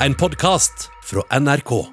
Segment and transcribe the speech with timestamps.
[0.00, 1.86] en podkast fra NRK.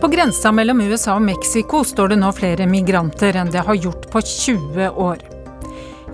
[0.00, 4.10] På grensa mellom USA og Mexico står det nå flere migranter enn det har gjort
[4.12, 5.31] på 20 år.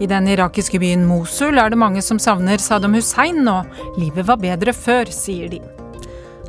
[0.01, 3.57] I den irakiske byen Mosul er det mange som savner Saddam Hussein nå.
[3.99, 5.59] Livet var bedre før, sier de.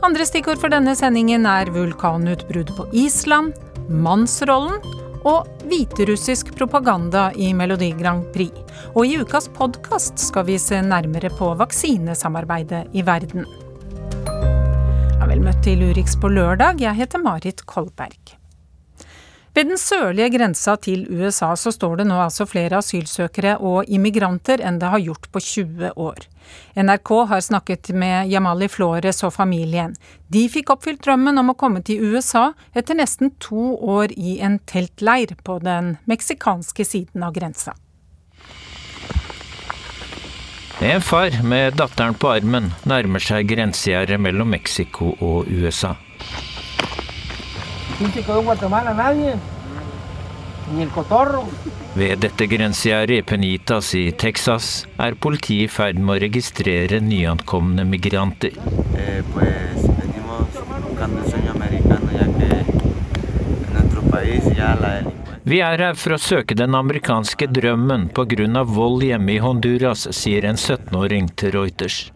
[0.06, 3.58] Andre stikkord for denne sendingen er vulkanutbrudd på Island,
[3.90, 4.78] mannsrollen
[5.28, 8.54] og hviterussisk propaganda i Melodi Grand Prix.
[8.94, 13.50] Og i ukas podkast skal vi se nærmere på vaksinesamarbeidet i verden.
[15.20, 18.39] Ja, vel møtt til Urix på lørdag, jeg heter Marit Kolberg.
[19.60, 24.64] Ved den sørlige grensa til USA så står det nå altså flere asylsøkere og immigranter
[24.64, 26.22] enn det har gjort på 20 år.
[26.80, 29.98] NRK har snakket med Jamali Flores og familien.
[30.32, 34.62] De fikk oppfylt drømmen om å komme til USA etter nesten to år i en
[34.64, 37.76] teltleir på den meksikanske siden av grensa.
[40.80, 45.98] En far med datteren på armen nærmer seg grensegjerdet mellom Mexico og USA.
[52.00, 57.84] Ved dette grensegjerdet i Penitas i Texas er politiet i ferd med å registrere nyankomne
[57.90, 58.56] migranter.
[58.96, 59.90] Eh, pues
[61.00, 61.16] que en
[65.44, 68.64] Vi er her for å søke den amerikanske drømmen pga.
[68.64, 72.12] vold hjemme i Honduras, sier en 17-åring til Reuters.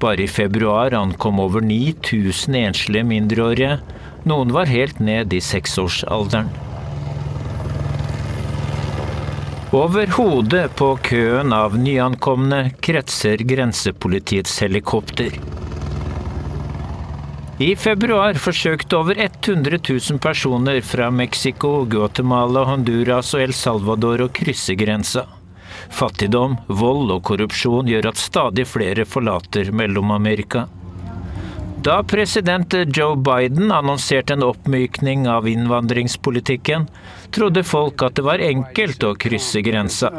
[0.00, 3.80] Bare i februar ankom over 9000 enslige mindreårige.
[4.26, 6.48] Noen var helt ned i seksårsalderen.
[9.70, 15.36] Over hodet på køen av nyankomne kretser grensepolitiets helikopter.
[17.62, 24.28] I februar forsøkte over 100 000 personer fra Mexico, Guatemala, Honduras og El Salvador å
[24.28, 25.22] krysse grensa.
[25.90, 30.66] Fattigdom, vold og korrupsjon gjør at stadig flere forlater Mellom-Amerika.
[31.86, 36.88] Da president Joe Biden annonserte en oppmykning av innvandringspolitikken,
[37.30, 40.10] trodde folk at det var enkelt å krysse grensa.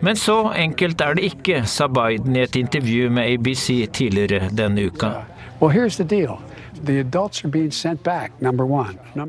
[0.00, 4.88] Men så enkelt er det ikke, sa Biden i et intervju med ABC tidligere denne
[4.88, 5.12] uka.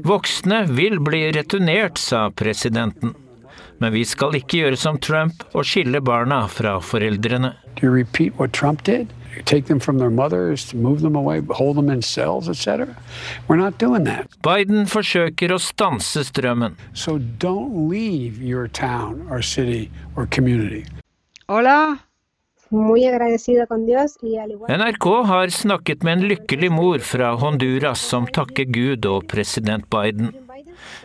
[0.07, 3.17] Voksne vil bli returnert, sa presidenten.
[3.79, 7.53] Men vi skal ikke gjøre som Trump og skille barna fra foreldrene.
[7.77, 9.13] do you repeat what Trump did?
[9.35, 12.95] You take them from their mothers, away, hold them in cells, etc.
[13.47, 14.25] We're not doing that.
[14.41, 16.73] Biden forsøker å stanse strømmen.
[16.93, 20.85] So don't leave your town or city or community.
[21.47, 21.99] Hola,
[22.71, 27.35] muy agradecida con Dios y al igual NRK har snakket med en lykkelig mor fra
[27.37, 30.33] Honduras som takker Gud og president Biden.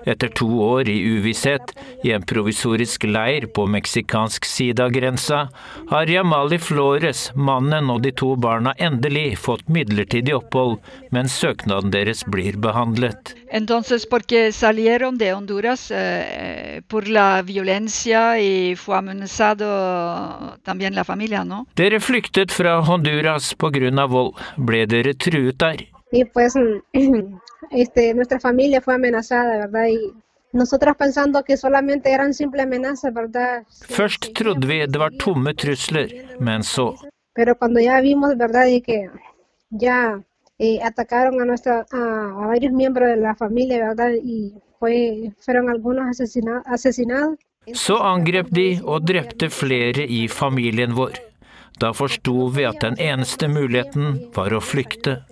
[0.06, 1.74] Etter to år i uvisshet
[2.04, 5.48] i en provisorisk leir på meksikansk side av grensa,
[5.90, 12.24] har Jamali Flores, mannen og de to barna endelig fått midlertidig opphold, mens søknaden deres
[12.26, 13.34] blir behandlet.
[13.52, 21.44] entonces porque salieron de Honduras eh, por la violencia y fue amenazado también la familia,
[21.44, 21.66] ¿no?
[21.74, 24.06] Dere flyktet fra Honduras pga.
[24.06, 24.34] vold.
[24.56, 25.86] Ble dere truet der?
[26.12, 26.54] Y pues
[27.70, 29.86] este nuestra familia fue amenazada, ¿verdad?
[29.88, 30.12] Y
[30.52, 33.64] nosotros pensando que solamente eran simple amenazas, ¿verdad?
[33.88, 36.08] Først trodde vi det var tomme trusler,
[36.38, 36.94] men så
[37.34, 38.66] Pero cuando ya vimos, ¿verdad?
[38.66, 39.08] Y que
[39.70, 40.20] ya
[40.58, 44.10] eh, atacaron a nuestra a, a varios miembros de la familia, ¿verdad?
[44.22, 47.38] Y fue fueron algunos asesina- asesinados.
[47.72, 51.12] Så angrep de og drepte flere i familien vår.
[51.80, 55.22] Da forsto vi at den eneste muligheten var å flykte.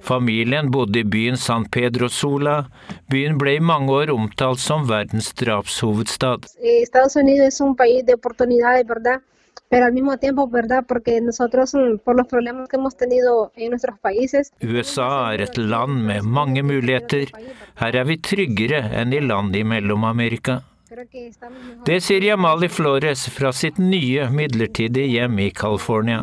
[0.00, 2.64] Familien bodde i byen San Pedro Sola.
[3.10, 6.48] Byen ble i mange år omtalt som verdens drapshovedstad.
[6.62, 8.84] Eh, Estados Unidos es un país de oportunidades.
[9.68, 10.84] Pero al mismo tiempo, ¿verdad?
[10.86, 15.56] Porque nosotros, mm, por los problemas que hemos tenido en nuestros países, USA er et
[15.56, 17.32] land med mange muligheter.
[17.80, 20.60] Her er vi tryggere enn i land i Mellom-Amerika.
[21.84, 26.22] Det sier Jamali Flores fra sitt nye midlertidige hjem i California.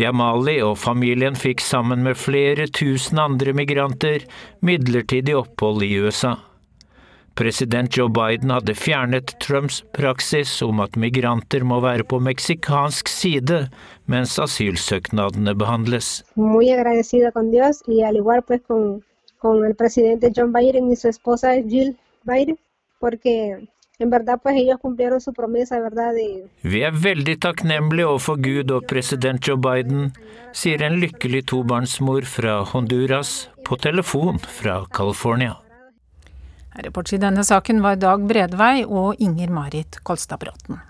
[0.00, 4.24] Jamali og familien fikk sammen med flere tusen andre migranter
[4.64, 6.38] midlertidig opphold i USA.
[7.36, 13.60] President Joe Biden hadde fjernet Trumps praksis om at migranter må være på meksikansk side
[14.10, 16.24] mens asylsøknadene behandles.
[16.36, 17.82] Dios
[18.16, 19.02] igual pues con,
[19.40, 20.96] con Biden
[22.24, 22.56] Biden,
[24.00, 26.14] en verdad pues ellos cumplieron su promesa, ¿verdad?
[26.14, 30.12] De, Vi er veldig takknemlige overfor Gud og president Joe Biden,
[30.52, 35.58] sier en lykkelig tobarnsmor fra Honduras på telefon fra California.
[36.80, 40.80] Reporter i denne saken var Dag Bredvei og Inger Marit Kolstad Bråten.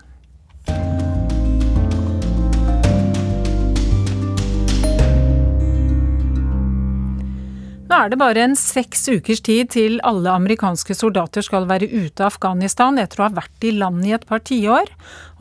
[7.91, 12.23] Nå er det bare en seks ukers tid til alle amerikanske soldater skal være ute
[12.23, 14.87] av Afghanistan etter å ha vært i landet i et par tiår.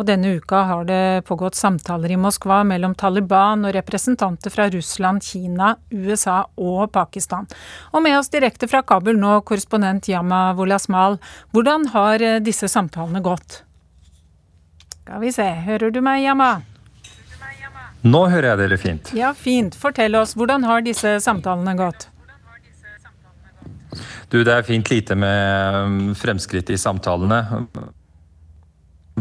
[0.00, 5.22] Og denne uka har det pågått samtaler i Moskva mellom Taliban og representanter fra Russland,
[5.22, 7.46] Kina, USA og Pakistan.
[7.94, 11.20] Og med oss direkte fra Kabul nå, korrespondent Yama Wolasmal.
[11.54, 13.60] Hvordan har eh, disse samtalene gått?
[15.04, 16.56] Skal vi se, hører du meg, Yama?
[18.02, 19.14] Nå hører jeg dere fint.
[19.14, 19.78] Ja, fint.
[19.78, 22.10] Fortell oss, hvordan har disse samtalene gått?
[24.30, 27.40] Du, det er fint lite med um, fremskritt i samtalene.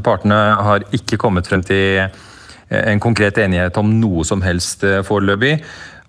[0.05, 0.39] Partene
[0.69, 5.57] har ikke kommet frem til eh, en konkret enighet om noe som helst eh, foreløpig.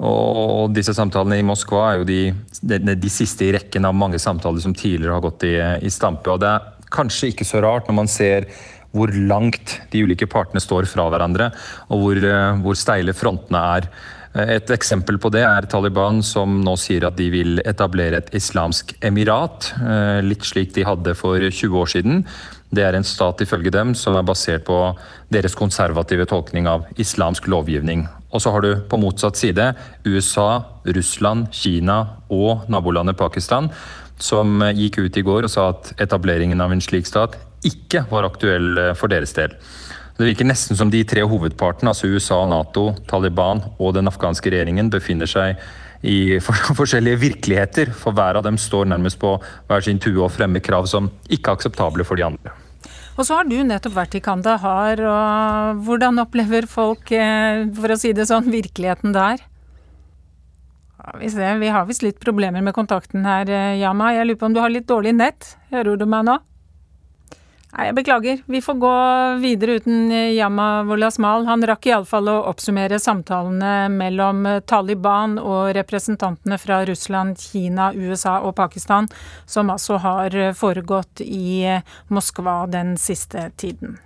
[0.01, 2.21] Og disse samtalene i Moskva er jo de,
[2.62, 6.31] de, de, siste i rekken av mange samtaler som tidligere har gått i, i stampe.
[6.33, 8.49] Og det er kanskje ikke så rart når man ser
[8.97, 11.51] hvor langt de ulike partene står fra hverandre,
[11.91, 13.91] og hvor, eh, hvor steile frontene er.
[14.38, 18.93] Et eksempel på det er Taliban, som nå sier at de vil etablere et islamsk
[19.03, 19.73] emirat.
[19.82, 22.23] Eh, litt slik de hadde for 20 år siden.
[22.71, 24.79] Det er en stat ifølge dem som er basert på
[25.35, 28.06] deres konservative tolkning av islamsk lovgivning.
[28.31, 29.73] Og så har du på motsatt side
[30.06, 31.99] USA, Russland, Kina
[32.31, 33.67] og nabolandet Pakistan,
[34.23, 37.35] som gikk ut i går og sa at etableringen av en slik stat
[37.67, 39.59] ikke var aktuell eh, for deres del.
[40.20, 44.90] Det virker nesten som de tre hovedpartene, altså USA, Nato, Taliban og den afghanske regjeringen,
[44.93, 45.56] befinner seg
[46.05, 46.37] i
[46.81, 50.90] forskjellige virkeligheter, for hver av dem står nærmest på hver sin tue og fremmer krav
[50.93, 52.52] som ikke er akseptable for de andre.
[53.17, 57.99] Og så har du nettopp vært i Kandahar, og hvordan opplever folk, eh, for å
[58.00, 59.40] si det sånn, virkeligheten der?
[61.16, 64.12] vi, ser, vi har visst litt problemer med kontakten her, eh, Yama.
[64.12, 65.55] Jeg lurer på om du har litt dårlig nett?
[65.73, 66.37] Hører du meg nå?
[67.70, 68.40] Nei, jeg beklager.
[68.50, 68.93] Vi får gå
[69.38, 71.44] videre uten Yama Wolasmal.
[71.46, 78.56] Han rakk iallfall å oppsummere samtalene mellom Taliban og representantene fra Russland, Kina, USA og
[78.58, 79.06] Pakistan,
[79.46, 81.62] som altså har foregått i
[82.11, 84.00] Moskva den siste tiden.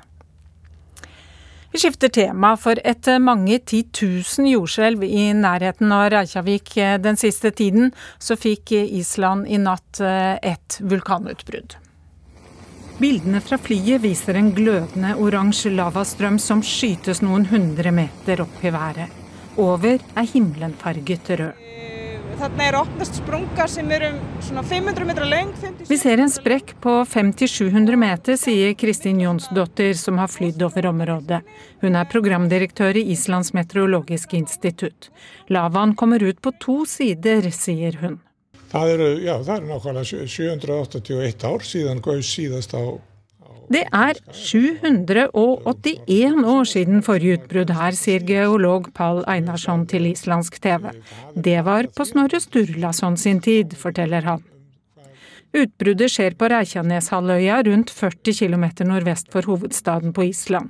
[1.72, 7.90] Vi skifter tema, for etter mange titusen jordskjelv i nærheten av Reykjavik den siste tiden,
[8.22, 11.80] så fikk Island i natt et vulkanutbrudd.
[12.98, 18.70] Bildene fra flyet viser en glødende oransje lavastrøm som skytes noen hundre meter opp i
[18.70, 19.10] været.
[19.58, 21.60] Over er himmelen farget rød.
[25.88, 31.40] Vi ser en sprekk på 500-700 meter, sier Kristin Jonsdottir, som har flydd over området.
[31.82, 35.10] Hun er programdirektør i Islands meteorologiske institutt.
[35.50, 38.23] Lavaen kommer ut på to sider, sier hun.
[38.74, 42.98] Það eru, já, það eru nákvæmlega 781 ár síðan gaus síðast á
[43.72, 50.90] det er 781 år siden forrige utbrudd her, sier geolog Pall Einarsson til islandsk TV.
[51.32, 54.42] Det var på Snorre Sturlason sin tid, forteller han.
[55.54, 60.68] Utbruddet skjer på Reykjaneshalvøya, rundt 40 km nordvest for hovedstaden på Island.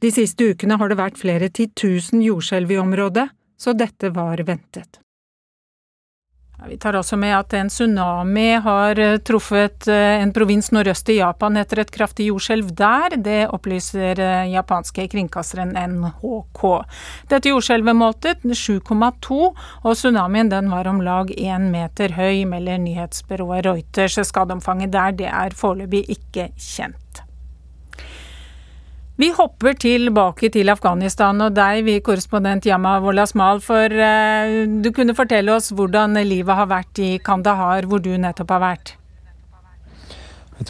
[0.00, 3.28] De siste ukene har det vært flere titusen jordskjelv i området,
[3.60, 5.02] så dette var ventet.
[6.68, 11.16] Vi tar også med at en tsunami har eh, truffet eh, en provins nordøst i
[11.20, 13.16] Japan etter et kraftig jordskjelv der.
[13.16, 16.62] Det opplyser eh, japanske kringkasteren NHK.
[17.32, 19.40] Dette jordskjelvet målte 7,2,
[19.84, 24.20] og tsunamien den var om lag én meter høy, melder nyhetsbyrået Reuters.
[24.28, 27.24] Skadeomfanget der det er foreløpig ikke kjent.
[29.20, 35.12] Vi hopper tilbake til Afghanistan og deg, vi korrespondent Yama Wolasmal, for uh, du kunne
[35.18, 38.94] fortelle oss hvordan livet har vært i Kandahar, hvor du nettopp har vært.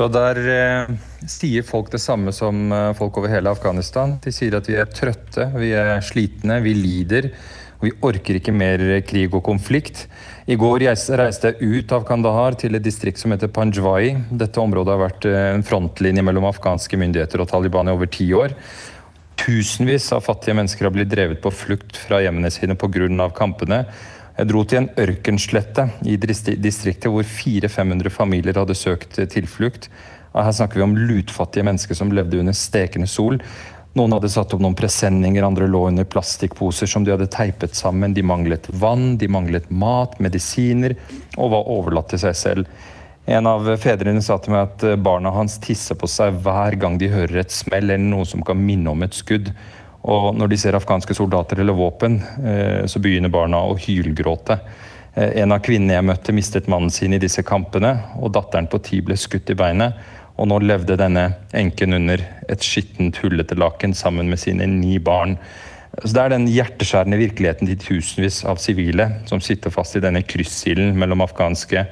[0.00, 0.90] Der uh,
[1.30, 4.16] sier folk det samme som uh, folk over hele Afghanistan.
[4.24, 7.30] De sier at vi er trøtte, vi er slitne, vi lider.
[7.78, 10.08] Og vi orker ikke mer krig og konflikt.
[10.50, 14.16] I går reiste jeg ut av Kandahar til et distrikt som heter Panjwai.
[14.34, 18.26] Dette området har vært eh, en frontlinje mellom afghanske myndigheter og Taliban i over ti
[18.34, 18.56] år.
[19.38, 23.28] Tusenvis av fattige mennesker har blitt drevet på flukt fra hjemmene sine pga.
[23.30, 23.84] kampene.
[24.40, 29.86] Jeg dro til en ørkenslette i distriktet hvor 400-500 familier hadde søkt tilflukt.
[30.34, 33.38] Her snakker vi om lutfattige mennesker som levde under stekende sol.
[33.98, 38.14] Noen hadde satt opp noen presenninger, andre lå under plastikkposer som de hadde teipet sammen.
[38.14, 40.94] De manglet vann, de manglet mat, medisiner
[41.36, 42.70] og var overlatt til seg selv.
[43.30, 46.96] En av fedrene sa til meg at eh, barna hans tisser på seg hver gang
[46.98, 49.50] de hører et smell eller noe som kan minne om et skudd.
[50.00, 54.56] Og når de ser afghanske soldater eller våpen, eh, så begynner barna å hylgråte.
[55.14, 57.92] Eh, en av kvinnene jeg møtte, mistet mannen sin i disse kampene,
[58.22, 59.98] og datteren på ti ble skutt i beinet.
[60.40, 65.36] Og nå levde denne enken under et skittent, hullete laken sammen med sine ni barn.
[66.04, 70.22] Så Det er den hjerteskjærende virkeligheten til tusenvis av sivile som sitter fast i denne
[70.22, 71.84] kryssilden mellom afghanske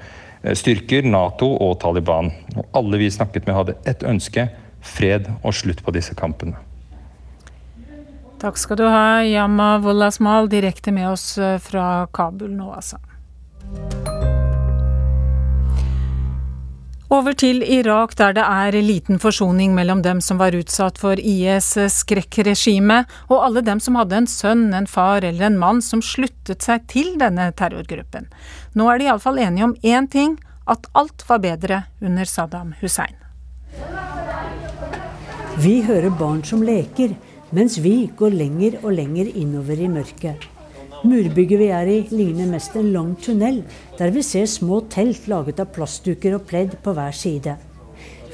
[0.42, 2.30] Eh, styrker, Nato og Taliban.
[2.56, 4.48] Og alle vi snakket med, hadde ett ønske
[4.80, 6.58] fred og slutt på disse kampene.
[8.38, 13.00] Takk skal du ha, Yama Wollasmal, direkte med oss eh, fra Kabul nå, altså.
[17.08, 21.78] Over til Irak, der det er liten forsoning mellom dem som var utsatt for IS'
[21.94, 22.98] skrekkregime,
[23.32, 26.84] og alle dem som hadde en sønn, en far eller en mann som sluttet seg
[26.92, 28.28] til denne terrorgruppen.
[28.76, 30.36] Nå er de iallfall enige om én ting,
[30.68, 33.16] at alt var bedre under Saddam Hussein.
[35.56, 37.16] Vi hører barn som leker,
[37.56, 40.44] mens vi går lenger og lenger innover i mørket.
[41.06, 43.60] Murbygget vi er i, ligner mest en lang tunnel,
[43.98, 47.54] der vi ser små telt laget av plastduker og pledd på hver side.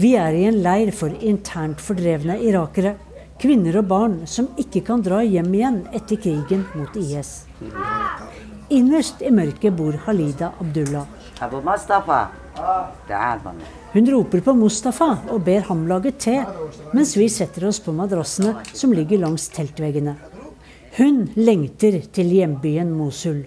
[0.00, 2.96] Vi er i en leir for internt fordrevne irakere.
[3.40, 7.44] Kvinner og barn som ikke kan dra hjem igjen etter krigen mot IS.
[8.72, 11.04] Innerst i mørket bor Halida Abdullah.
[13.92, 16.38] Hun roper på Mustafa og ber ham lage te,
[16.94, 20.16] mens vi setter oss på madrassene som ligger langs teltveggene.
[20.94, 23.40] Hun lengter til hjembyen Mosul.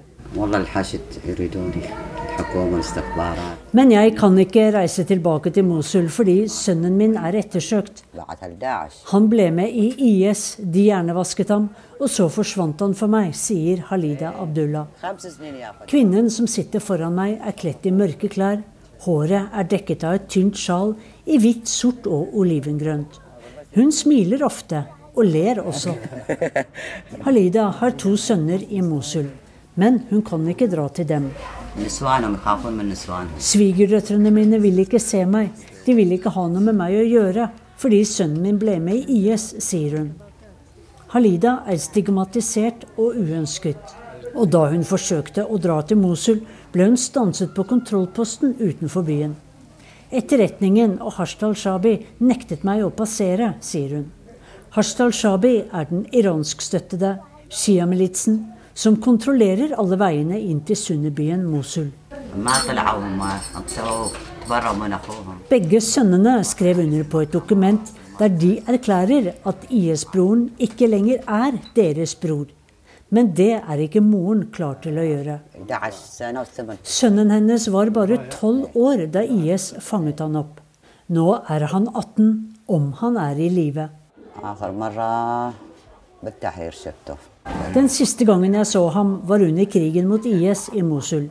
[3.71, 8.01] Men jeg kan ikke reise tilbake til Mosul fordi sønnen min er ettersøkt.
[9.13, 11.69] Han ble med i IS, de hjernevasket ham,
[12.01, 14.91] og så forsvant han for meg, sier Halida Abdullah.
[15.87, 18.59] Kvinnen som sitter foran meg, er kledd i mørke klær.
[19.07, 23.21] Håret er dekket av et tynt sjal i hvitt, sort og olivengrønt.
[23.77, 24.83] Hun smiler ofte,
[25.17, 25.95] og ler også.
[27.25, 29.31] Halida har to sønner i Mosul,
[29.75, 31.31] men hun kan ikke dra til dem.
[33.49, 35.51] Svigerdøtrene mine vil ikke se meg,
[35.85, 39.21] de vil ikke ha noe med meg å gjøre, fordi sønnen min ble med i
[39.27, 40.13] IS, sier hun.
[41.13, 43.93] Halida er stigmatisert og uønsket.
[44.35, 46.41] Og da hun forsøkte å dra til Mosul,
[46.73, 49.37] ble hun stanset på kontrollposten utenfor byen.
[50.11, 54.05] Etterretningen og Hashtal Shabi nektet meg å passere, sier hun.
[54.77, 57.15] Hashtal Shabi er den iranskstøttede
[57.49, 58.35] Shia-militsen
[58.77, 61.87] som kontrollerer alle veiene inn til Sunnibyen Mosul.
[65.49, 67.91] Begge sønnene skrev under på et dokument
[68.21, 72.45] der de erklærer at IS-broren ikke lenger er deres bror.
[73.09, 75.41] Men det er ikke moren klar til å gjøre.
[76.85, 80.59] Sønnen hennes var bare tolv år da IS fanget han opp.
[81.09, 82.35] Nå er han 18,
[82.69, 83.89] om han er i live.
[87.73, 91.29] Den siste gangen jeg så ham, var under krigen mot IS i Mosul.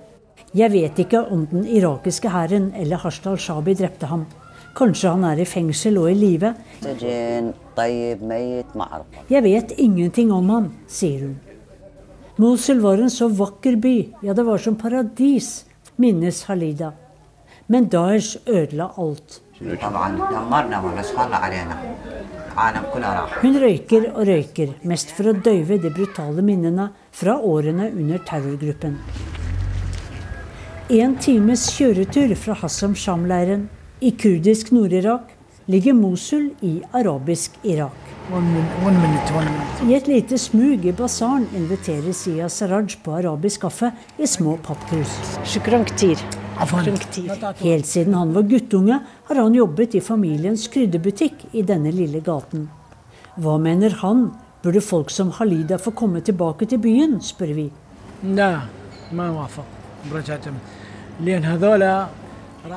[0.56, 4.26] Jeg vet ikke om den irakiske hæren eller Hashtal Shabi drepte ham.
[4.76, 6.54] Kanskje han er i fengsel og i live.
[9.30, 11.36] Jeg vet ingenting om ham, sier hun.
[12.36, 15.64] Mosul var en så vakker by, ja, det var som paradis,
[15.96, 16.92] minnes Halida.
[17.68, 19.40] Men Daesh ødela alt.
[19.56, 19.70] Hun
[23.62, 28.98] røyker og røyker, mest for å døyve de brutale minnene fra årene under terrorgruppen.
[30.92, 33.64] En times kjøretur fra Hassam Sham-leiren
[34.04, 35.35] i kurdisk Nord-Irak
[35.66, 37.92] ligger Mosul i arabisk Irak.
[39.88, 45.12] I et lite smug i basaren inviterer Sia Saraj på arabisk kaffe i små pappkrus.
[47.60, 52.68] Helt siden han var guttunge, har han jobbet i familiens krydderbutikk i denne lille gaten.
[53.36, 54.30] Hva mener han?
[54.62, 57.70] Burde folk som Halida få komme tilbake til byen, spør vi.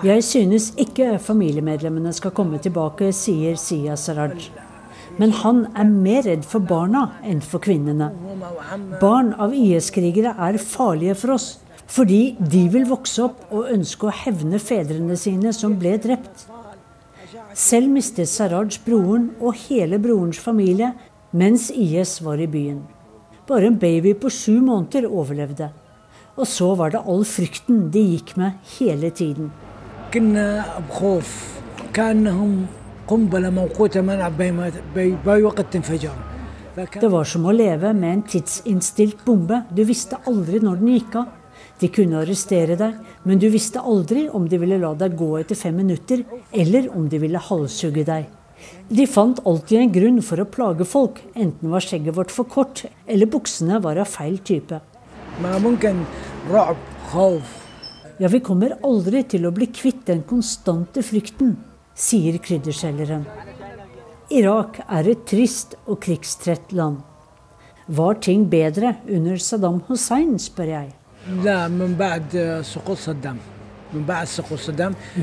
[0.03, 4.50] Jeg synes ikke familiemedlemmene skal komme tilbake, sier Sia Saraj.
[5.19, 8.12] Men han er mer redd for barna enn for kvinnene.
[9.01, 11.50] Barn av IS-krigere er farlige for oss.
[11.89, 16.46] Fordi de vil vokse opp og ønske å hevne fedrene sine som ble drept.
[17.58, 20.93] Selv mistet Saraj broren og hele brorens familie
[21.31, 22.84] mens IS var i byen.
[23.50, 25.72] Bare en baby på sju måneder overlevde.
[26.38, 29.50] Og så var det all frykten de gikk med hele tiden.
[37.01, 39.61] Det var som å leve med en tidsinnstilt bombe.
[39.69, 41.27] Du visste aldri når den gikk av.
[41.79, 42.97] De kunne arrestere deg,
[43.27, 47.05] men du visste aldri om de ville la deg gå etter fem minutter, eller om
[47.11, 48.25] de ville halshugge deg.
[48.89, 52.87] De fant alltid en grunn for å plage folk, enten var skjegget vårt for kort,
[53.05, 54.81] eller buksene var av feil type.
[58.19, 61.53] Ja, vi kommer aldri til å bli kvitt den konstante frykten,
[61.95, 63.21] sier krydderselgeren.
[64.35, 66.99] Irak er et trist og krigstrett land.
[67.88, 70.91] Var ting bedre under Saddam Hussein, spør jeg.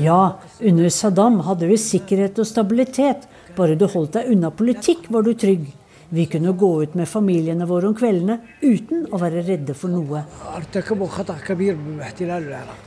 [0.01, 3.29] Ja, under Saddam hadde vi sikkerhet og stabilitet.
[3.55, 5.69] Bare du holdt deg unna politikk, var du trygg.
[6.09, 10.23] Vi kunne gå ut med familiene våre om kveldene uten å være redde for noe.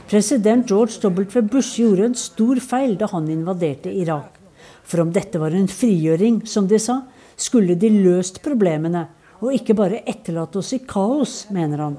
[0.08, 1.42] President George W.
[1.52, 4.38] Bush gjorde en stor feil da han invaderte Irak.
[4.84, 7.02] For om dette var en frigjøring, som de sa,
[7.36, 9.06] skulle de løst problemene
[9.40, 11.94] og ikke bare etterlate oss i kaos, mener han.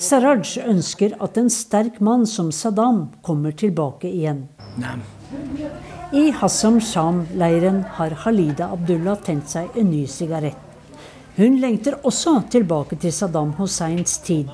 [0.00, 4.46] Saraj ønsker at en sterk mann som Saddam kommer tilbake igjen.
[6.14, 10.60] I Hassam Sham-leiren har Halida Abdullah tent seg en ny sigarett.
[11.34, 14.46] Hun lengter også tilbake til Saddam Husseins tid.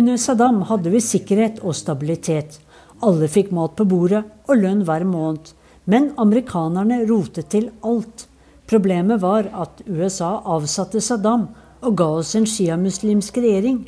[0.00, 2.60] Under Saddam hadde vi sikkerhet og stabilitet.
[3.00, 5.56] Alle fikk mat på bordet og lønn hver måned.
[5.88, 8.28] Men amerikanerne rotet til alt.
[8.68, 11.48] Problemet var at USA avsatte Saddam
[11.80, 13.86] og ga oss en sjiamuslimsk regjering.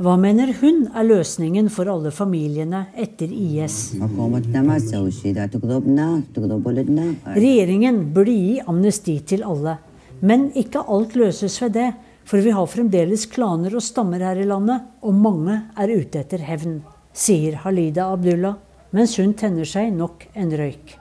[0.00, 3.74] Hva mener hun er løsningen for alle familiene etter IS?
[7.36, 9.74] Regjeringen burde gi amnesti til alle.
[10.24, 11.90] Men ikke alt løses ved det,
[12.24, 16.40] for vi har fremdeles klaner og stammer her i landet, og mange er ute etter
[16.48, 16.78] hevn,
[17.12, 18.56] sier Halida Abdullah
[18.96, 20.96] mens hun tenner seg nok en røyk.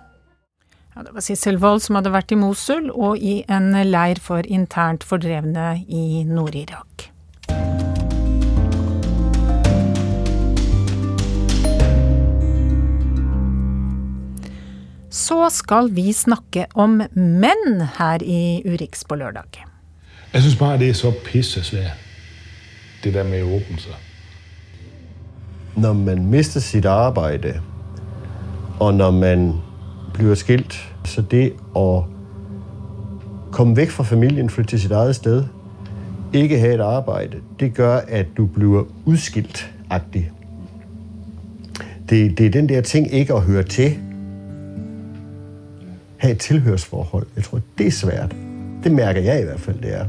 [0.92, 4.44] Ja, det var Sissel Wold som hadde vært i Mosul og i en leir for
[4.44, 7.10] internt fordrevne i Nord-Irak.
[15.20, 19.66] Så skal vi snakke om menn her i Urix på lørdag.
[20.34, 21.98] Jeg syns bare det er så pissesvært,
[23.04, 24.06] det der med å åpne seg.
[25.80, 27.50] Når man mister sitt arbeid,
[28.80, 29.46] og når man
[30.14, 30.76] blir skilt.
[31.06, 32.06] Så det å
[33.52, 35.44] komme vekk fra familien, flytte til sitt eget sted,
[36.34, 40.30] ikke ha et arbeid, det gjør at du blir utskilt-agtig.
[42.10, 43.98] Det, det er den der ting ikke å høre til.
[46.20, 47.28] Have et tilhørsforhold.
[47.36, 48.36] Jeg tror, det er svært.
[48.84, 50.06] Det mærker jeg i hvert fald, det er.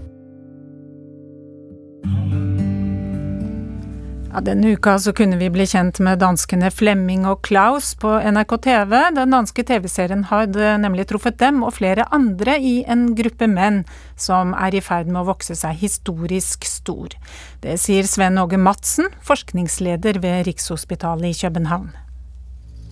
[4.31, 8.53] Ja, denne uka så kunne vi bli kjent med danskene Flemming og Klaus på NRK
[8.63, 8.93] TV.
[9.17, 13.83] Den danske TV-serien hadde nemlig truffet dem og flere andre i en gruppe menn
[14.15, 17.19] som er i ferd med å vokse seg historisk stor.
[17.63, 21.91] Det sier Sven Åge Madsen, forskningsleder ved Rikshospitalet i København.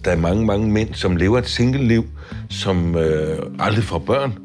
[0.04, 2.04] Det er mange, mange mænd, som lever et single-liv,
[2.50, 4.38] som øh, aldri får børn.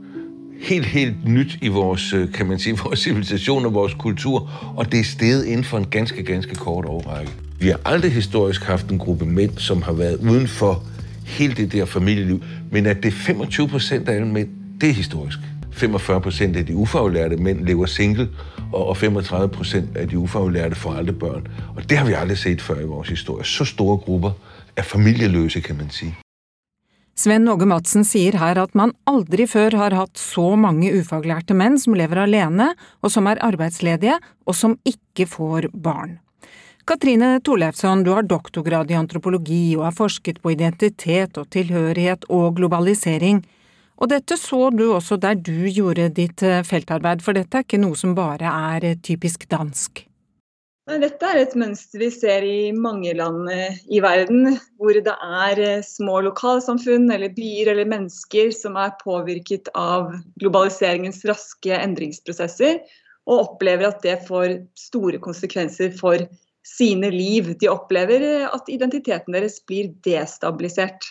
[0.61, 4.91] helt, helt nyt i vores, øh, kan man sige, vores civilisation og vores kultur, og
[4.91, 7.31] det er steget inden for en ganske, ganske kort overrække.
[7.59, 10.83] Vi har aldrig historisk haft en gruppe mænd, som har været uden for
[11.25, 14.49] hele det der familieliv, men at det er 25 procent af alle mænd,
[14.81, 15.39] det er historisk.
[15.71, 18.29] 45 procent af de ufaglærte mænd lever single,
[18.73, 21.47] og 35 procent af de ufaglærte får aldrig børn.
[21.75, 23.45] Og det har vi aldrig set før i vores historie.
[23.45, 24.31] Så store grupper
[24.77, 26.11] er familieløse, kan man si.
[27.13, 31.77] Sven Åge Madsen sier her at man aldri før har hatt så mange ufaglærte menn
[31.77, 32.71] som lever alene,
[33.05, 34.17] og som er arbeidsledige,
[34.49, 36.17] og som ikke får barn.
[36.89, 42.57] Katrine Torleifsson, du har doktorgrad i antropologi og har forsket på identitet og tilhørighet og
[42.57, 43.39] globalisering.
[44.01, 47.79] Og dette så du også der du gjorde ditt eh, feltarbeid, for dette er ikke
[47.79, 50.03] noe som bare er eh, typisk dansk?
[50.83, 55.61] Dette er et mønster vi ser i mange land eh, i verden, hvor det er
[55.63, 60.11] eh, små lokalsamfunn eller byer eller mennesker som er påvirket av
[60.43, 62.81] globaliseringens raske endringsprosesser,
[63.23, 66.25] og opplever at det får store konsekvenser for
[66.67, 67.53] sine liv.
[67.63, 71.07] De opplever eh, at identiteten deres blir destabilisert.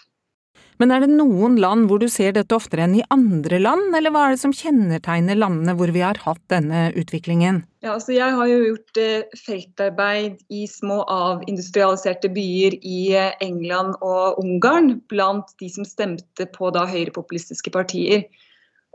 [0.83, 4.11] Men er det noen land hvor du ser dette oftere enn i andre land, eller
[4.11, 7.61] hva er det som kjennetegner landene hvor vi har hatt denne utviklingen?
[7.87, 13.95] Ja, altså jeg har jo gjort eh, feltarbeid i små avindustrialiserte byer i eh, England
[14.03, 18.27] og Ungarn, blant de som stemte på da høyrepopulistiske partier.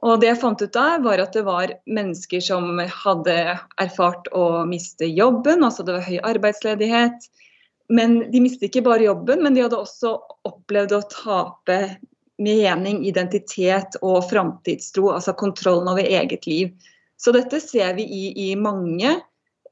[0.03, 3.39] Og det jeg fant ut der, var at det var mennesker som hadde
[3.79, 7.31] erfart å miste jobben, altså det var høy arbeidsledighet
[7.93, 11.79] men de mistet ikke bare jobben, men de hadde også opplevd å tape
[12.37, 16.73] mening, identitet og framtidstro, altså kontrollen over eget liv.
[17.17, 19.15] Så dette ser vi i, i mange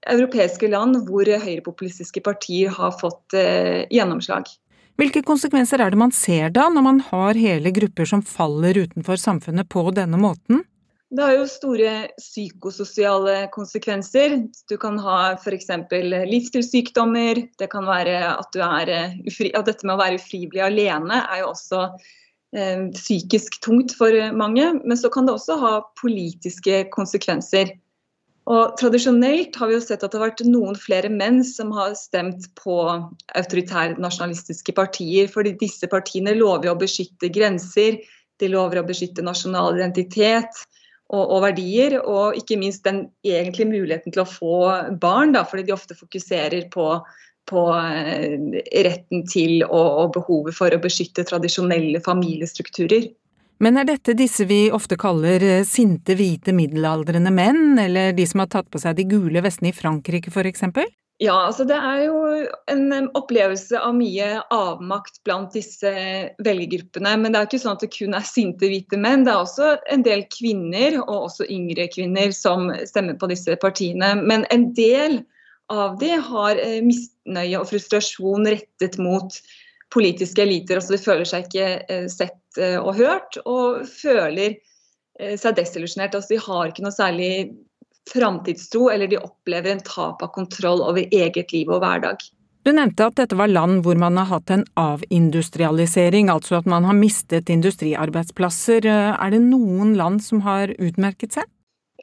[0.10, 4.48] europeiske land hvor høyrepopulistiske partier har fått eh, gjennomslag.
[4.96, 9.20] Hvilke konsekvenser er det man ser da, når man har hele grupper som faller utenfor
[9.20, 10.64] samfunnet på denne måten?
[11.16, 14.36] Det har jo store psykososiale konsekvenser.
[14.68, 15.70] Du kan ha f.eks.
[16.28, 17.40] livsstilssykdommer.
[17.60, 21.54] Det kan være at eh, ufri, at dette med å være ufrivillig alene er jo
[21.54, 21.86] også
[22.58, 24.68] eh, psykisk tungt for mange.
[24.84, 27.72] Men så kan det også ha politiske konsekvenser.
[28.52, 31.96] Og Tradisjonelt har vi jo sett at det har vært noen flere menn som har
[31.98, 32.76] stemt på
[33.40, 35.32] autoritære nasjonalistiske partier.
[35.32, 38.04] fordi disse partiene lover å beskytte grenser,
[38.44, 40.66] de lover å beskytte nasjonal identitet
[41.14, 42.00] og, og, verdier.
[42.02, 44.58] Og ikke minst den egentlige muligheten til å få
[45.02, 46.90] barn, da, fordi de ofte fokuserer på,
[47.50, 53.12] på eh, retten til og, og behovet for å beskytte tradisjonelle familiestrukturer.
[53.64, 58.44] Men er dette disse vi ofte kaller eh, sinte, hvite, middelaldrende menn, eller de som
[58.44, 60.66] har tatt på seg de gule vestene i Frankrike f.eks.?
[61.24, 62.16] Ja, altså det er jo
[62.68, 65.92] en opplevelse av mye avmakt blant disse
[66.44, 67.14] velgergruppene.
[67.22, 69.24] Men det er ikke sånn at det kun er sinte hvite menn.
[69.24, 74.12] Det er også en del kvinner, og også yngre kvinner, som stemmer på disse partiene.
[74.28, 75.22] Men en del
[75.72, 79.40] av de har eh, misnøye og frustrasjon rettet mot
[79.96, 80.82] politiske eliter.
[80.82, 84.60] altså De føler seg ikke eh, sett eh, og hørt, og føler
[85.16, 86.12] seg desillusjonert.
[86.18, 87.30] Altså de har ikke noe særlig
[88.14, 92.22] framtidstro, eller de opplever en tap av kontroll over eget liv og hverdag.
[92.66, 96.88] Du nevnte at dette var land hvor man har hatt en avindustrialisering, altså at man
[96.88, 98.88] har mistet industriarbeidsplasser.
[98.90, 101.52] Er det noen land som har utmerket seg?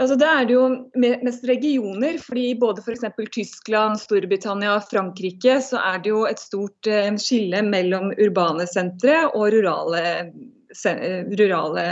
[0.00, 0.62] Altså, det er det jo
[0.96, 3.04] mest regioner, fordi både f.eks.
[3.34, 9.18] Tyskland, Storbritannia og Frankrike så er det jo et stort eh, skille mellom urbane sentre
[9.34, 10.32] og rurale,
[11.42, 11.86] rurale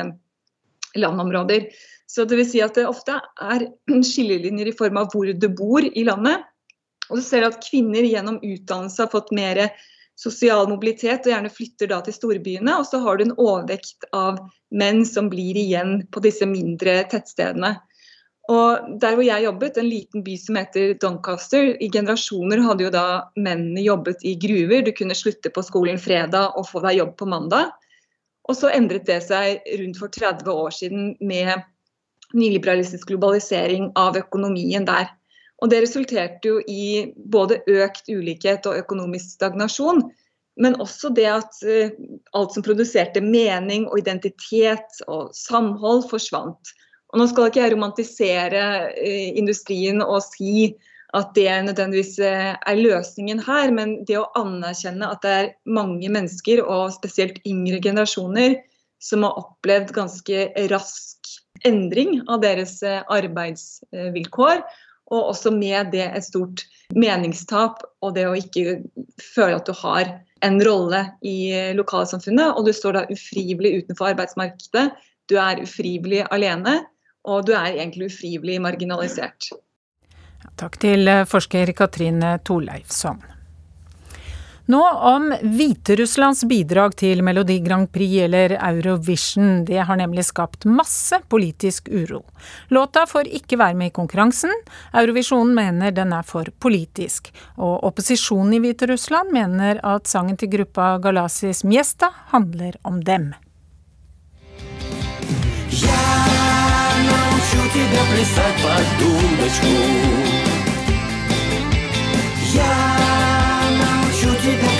[0.96, 1.68] landområder.
[2.10, 3.68] Så det vil si at det ofte er
[4.10, 6.42] skillelinjer i form av hvor du bor i landet.
[7.10, 9.68] Og du ser at kvinner gjennom utdannelse har fått mer
[10.20, 12.74] sosial mobilitet og gjerne flytter da til storbyene.
[12.78, 14.42] Og så har du en overvekt av
[14.74, 17.76] menn som blir igjen på disse mindre tettstedene.
[18.50, 22.94] Og der hvor jeg jobbet, en liten by som heter Doncaster, i generasjoner hadde jo
[22.94, 23.06] da
[23.38, 24.82] mennene jobbet i gruver.
[24.82, 27.70] Du kunne slutte på skolen fredag og få deg jobb på mandag.
[28.50, 31.62] Og så endret det seg rundt for 30 år siden med
[32.36, 35.10] nyliberalistisk globalisering av økonomien der.
[35.60, 40.06] Og det resulterte jo i både økt ulikhet og økonomisk stagnasjon.
[40.60, 41.92] Men også det at uh,
[42.36, 46.72] alt som produserte mening og identitet og samhold, forsvant.
[47.10, 48.64] Og nå skal ikke jeg romantisere
[48.94, 50.70] eh, industrien og si
[51.18, 56.10] at det nødvendigvis eh, er løsningen her, men det å anerkjenne at det er mange
[56.12, 58.60] mennesker, og spesielt yngre generasjoner,
[59.02, 61.19] som har opplevd ganske rask
[61.68, 64.62] endring av deres eh, arbeidsvilkår.
[65.10, 66.62] Og også med det et stort
[66.94, 68.76] meningstap og det å ikke
[69.34, 70.12] føle at du har
[70.46, 72.54] en rolle i lokalsamfunnet.
[72.54, 74.86] Og du står da ufrivillig utenfor arbeidsmarkedet.
[75.26, 76.78] Du er ufrivillig alene
[77.28, 79.50] og du er egentlig ufrivillig marginalisert.
[80.60, 83.20] Takk til eh, forsker Katrine Torleifsson.
[84.69, 89.63] Nå om Hviterusslands bidrag til Melodi Grand Prix eller Eurovision.
[89.67, 92.23] Det har nemlig skapt masse politisk uro.
[92.73, 94.53] Låta får ikke være med i konkurransen.
[94.93, 97.29] Eurovisjonen mener den er for politisk.
[97.57, 103.33] Og opposisjonen i Hviterussland mener at sangen til gruppa Galasis Miesta handler om dem.
[105.75, 106.35] Yeah!
[107.05, 109.67] научу тебя плясать под дудочку.
[112.53, 113.08] Я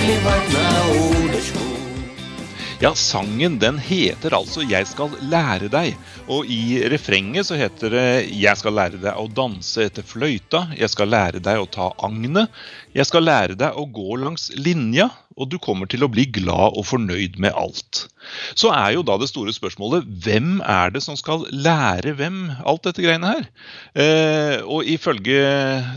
[0.00, 1.58] клевать на удочку.
[2.80, 5.96] Ja, sangen den heter altså 'Jeg skal lære deg'.
[6.28, 10.76] Og i refrenget så heter det 'Jeg skal lære deg å danse etter fløyta'.
[10.76, 12.48] 'Jeg skal lære deg å ta agnet'.
[12.94, 16.76] 'Jeg skal lære deg å gå langs linja' og du kommer til å bli glad
[16.78, 18.06] og fornøyd med alt.
[18.56, 22.86] Så er jo da det store spørsmålet hvem er det som skal lære hvem alt
[22.88, 23.44] dette greiene her?
[23.92, 25.42] Eh, og ifølge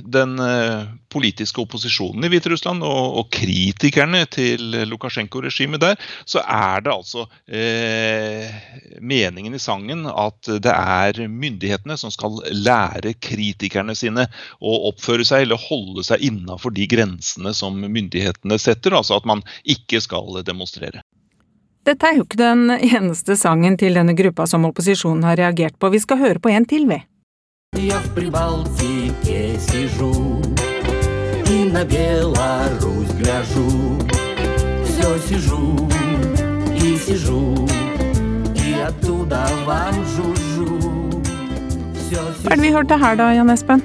[0.03, 6.93] den eh, politiske opposisjonen i Hviterussland og, og kritikerne til Lukasjenko-regimet der, så er det
[6.93, 8.49] altså eh,
[9.01, 14.27] meningen i sangen at det er myndighetene som skal lære kritikerne sine
[14.59, 18.97] å oppføre seg eller holde seg innafor de grensene som myndighetene setter.
[18.97, 21.03] altså at man ikke skal demonstrere.
[21.87, 25.89] Dette er jo ikke den eneste sangen til denne gruppa som opposisjonen har reagert på.
[25.89, 26.99] Vi skal høre på en til, vi.
[27.77, 30.52] Я в Прибалтике сижу
[31.53, 33.97] и на Беларусь гляжу.
[34.85, 35.89] Все сижу
[36.75, 37.67] и сижу,
[38.55, 40.99] и оттуда вам жужжу.
[42.49, 43.83] er det vi hørte her da, Jan Espen?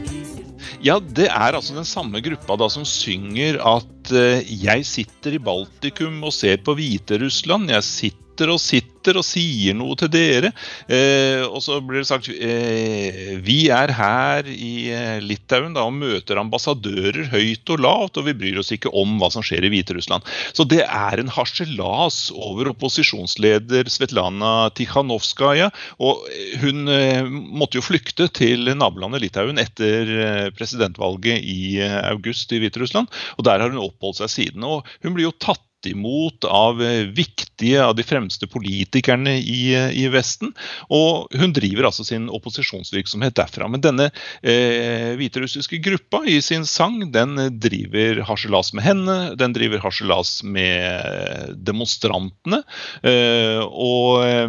[0.85, 5.41] Ja, det er altså den samme gruppa da som synger at uh, jeg sitter i
[5.41, 7.71] Baltikum og ser på Hviterussland.
[7.73, 10.52] Jeg sitter og sitter og sier noe til dere.
[10.88, 15.96] Eh, og så blir det sagt eh, vi er her i eh, Litauen da, og
[15.98, 19.74] møter ambassadører høyt og lavt, og vi bryr oss ikke om hva som skjer i
[19.74, 20.28] Hviterussland.
[20.56, 25.70] Så det er en harselas over opposisjonsleder Svetlana Tikhanovskaja.
[26.00, 26.26] Og
[26.64, 31.80] hun eh, måtte jo flykte til nabolandet Litauen etter eh, presidentvalget i
[32.14, 34.68] august i Hviterussland, og der har hun oppholdt seg siden.
[34.68, 39.94] Og hun blir jo tatt imot av eh, viktige av de fremste politikerne i, eh,
[39.96, 40.52] i, Vesten.
[40.90, 43.70] Og hun driver altså sin opposisjonsvirksomhet derfra.
[43.72, 44.10] Men denne
[44.42, 51.56] eh, hviterussiske gruppa i sin sang, den driver harselas med henne, den driver harselas med
[51.66, 52.62] demonstrantene.
[53.04, 54.48] Eh, og eh,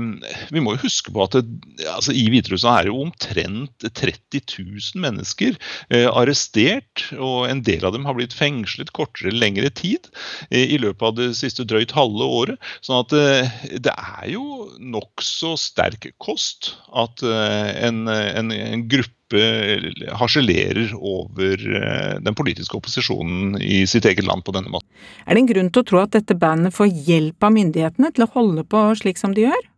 [0.50, 1.44] vi må jo huske på at det,
[1.90, 5.56] altså, i Hviterussland er jo omtrent 30 000 mennesker
[5.90, 10.08] eh, arrestert, og en del av dem har blitt fengslet kortere eller lengre tid
[10.50, 12.70] i løpet av det siste drøyt halve året.
[12.84, 14.44] sånn at eh, det er jo
[14.78, 19.16] nokså sterk kost at eh, en, en, en gruppe
[20.18, 24.88] harselerer over eh, den politiske opposisjonen i sitt eget land på denne måten.
[25.26, 28.26] Er det en grunn til å tro at dette bandet får hjelp av myndighetene til
[28.26, 29.70] å holde på slik som de gjør?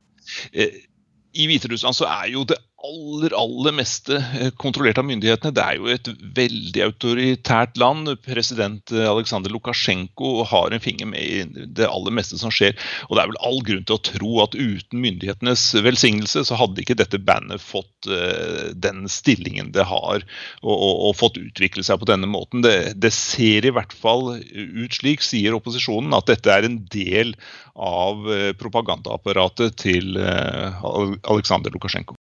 [1.33, 5.55] I Hviterussland så er jo det aller, aller meste eh, kontrollert av myndighetene.
[5.55, 8.11] Det er jo et veldig autoritært land.
[8.27, 12.75] President eh, Aleksandr Lukasjenko har en finger med i det aller meste som skjer.
[13.09, 16.83] Og det er vel all grunn til å tro at uten myndighetenes velsignelse, så hadde
[16.83, 20.25] ikke dette bandet fått uh, den stillingen det har,
[20.62, 22.64] og, og, og, fått utvikle seg på denne måten.
[22.64, 27.35] Det, det ser i hvert fall ut slik, sier opposisjonen, at dette er en del
[27.73, 28.27] av
[28.61, 32.16] propagandaapparatet til Aleksandr Lukasjenko.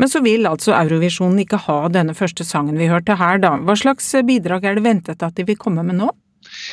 [0.00, 3.54] Men så vil altså Eurovisjonen ikke ha denne første sangen vi hørte her, da.
[3.62, 6.10] Hva slags bidrag er det ventet at de vil komme med nå?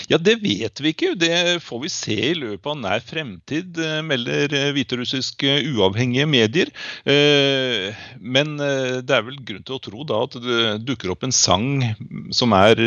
[0.10, 1.14] Ja, Det vet vi ikke.
[1.20, 6.72] Det får vi se i løpet av nær fremtid, eh, melder eh, hviterussiske uavhengige medier.
[7.06, 11.36] Eh, men det er vel grunn til å tro da at det dukker opp en
[11.36, 11.96] sang
[12.36, 12.82] som er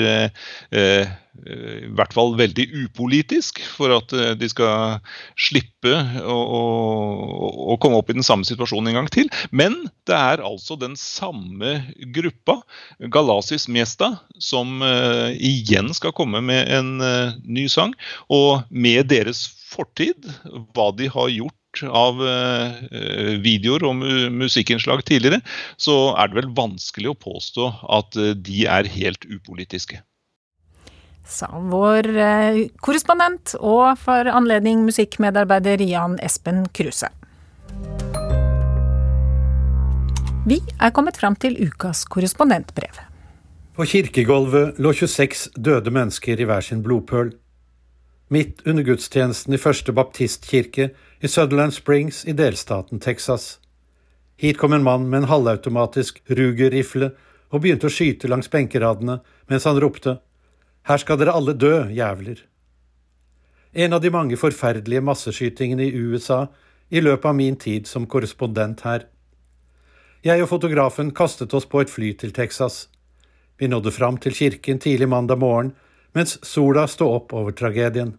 [1.45, 5.01] i hvert fall veldig upolitisk, for at de skal
[5.37, 5.93] slippe
[6.23, 6.61] å, å,
[7.75, 9.29] å, komme opp i den samme situasjonen en gang til.
[9.51, 9.77] Men
[10.09, 11.77] det er altså den samme
[12.15, 12.61] gruppa,
[13.13, 17.93] Galasis Miesta, som uh, igjen skal komme med en uh, ny sang.
[18.33, 20.31] Og med deres fortid,
[20.73, 22.21] hva de har gjort av
[23.43, 25.41] videoer og mu musikkinnslag tidligere,
[25.75, 27.67] så er det vel vanskelig å påstå
[27.99, 28.15] at
[28.47, 29.99] de er helt upolitiske
[31.25, 37.09] sa vår eh, korrespondent og for anledning musikkmedarbeider Jan Espen Kruse.
[40.45, 43.01] Vi er kommet fram til ukas korrespondentbrev.
[43.75, 47.33] På kirkegulvet lå 26 døde mennesker i hver sin blodpøl.
[48.29, 53.59] Midt under gudstjenesten i Første baptistkirke i Sutherland Springs i delstaten Texas.
[54.37, 57.11] Hit kom en mann med en halvautomatisk Ruger-rifle
[57.51, 60.19] og begynte å skyte langs benkeradene mens han ropte
[60.85, 62.43] her skal dere alle dø, jævler.
[63.73, 66.47] En av de mange forferdelige masseskytingene i USA
[66.91, 69.07] i løpet av min tid som korrespondent her.
[70.25, 72.89] Jeg og fotografen kastet oss på et fly til Texas.
[73.59, 75.73] Vi nådde fram til kirken tidlig mandag morgen,
[76.15, 78.15] mens sola sto opp over tragedien.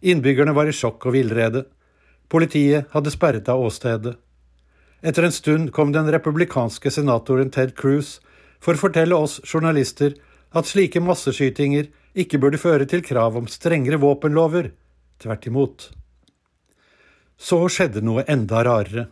[0.00, 1.64] Innbyggerne var i sjokk og villrede.
[2.28, 4.16] Politiet hadde sperret av åstedet.
[5.02, 8.18] Etter en stund kom den republikanske senatoren Ted Cruz
[8.60, 10.16] for å fortelle oss journalister
[10.50, 14.72] at slike masseskytinger ikke burde føre til krav om strengere våpenlover,
[15.22, 15.88] tvert imot.
[17.40, 19.06] Så skjedde noe enda rarere.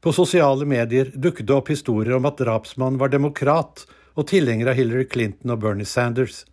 [0.00, 3.84] På sosiale medier dukket det opp historier om at drapsmannen var demokrat
[4.18, 6.44] og tilhenger av Hillary Clinton og Bernie Sanders,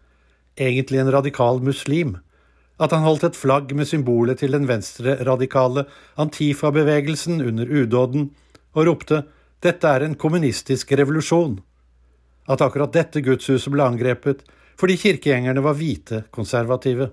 [0.59, 2.17] egentlig en radikal muslim,
[2.77, 5.87] at han holdt et flagg med symbolet til den venstre-radikale
[6.21, 8.29] Antifa-bevegelsen under udåden,
[8.77, 9.23] og ropte
[9.65, 11.57] dette er en kommunistisk revolusjon
[12.47, 14.43] at akkurat dette gudshuset ble angrepet
[14.77, 17.09] fordi kirkegjengerne var hvite konservative.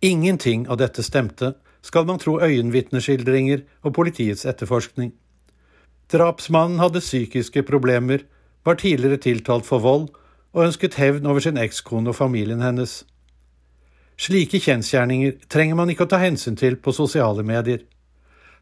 [0.00, 1.54] Ingenting av dette stemte,
[1.84, 5.12] skal man tro øyenvitneskildringer og politiets etterforskning.
[6.12, 8.24] Drapsmannen hadde psykiske problemer,
[8.64, 10.08] var tidligere tiltalt for vold
[10.54, 13.02] og ønsket hevn over sin ekskone og familien hennes.
[14.16, 17.82] Slike kjensgjerninger trenger man ikke å ta hensyn til på sosiale medier.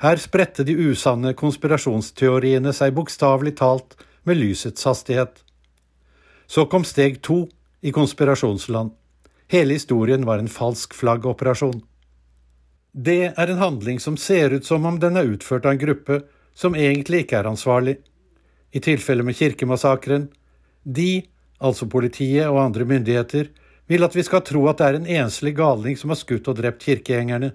[0.03, 5.45] Her spredte de usanne konspirasjonsteoriene seg bokstavelig talt med lysets hastighet.
[6.47, 7.47] Så kom steg to
[7.81, 8.93] i konspirasjonsland.
[9.49, 11.83] Hele historien var en falsk flaggoperasjon.
[12.93, 16.21] Det er en handling som ser ut som om den er utført av en gruppe
[16.55, 17.97] som egentlig ikke er ansvarlig.
[18.75, 20.31] i tilfelle med kirkemassakren.
[20.83, 21.23] De,
[21.61, 23.51] altså politiet og andre myndigheter,
[23.87, 26.57] vil at vi skal tro at det er en enslig galning som har skutt og
[26.57, 27.53] drept kirkegjengerne.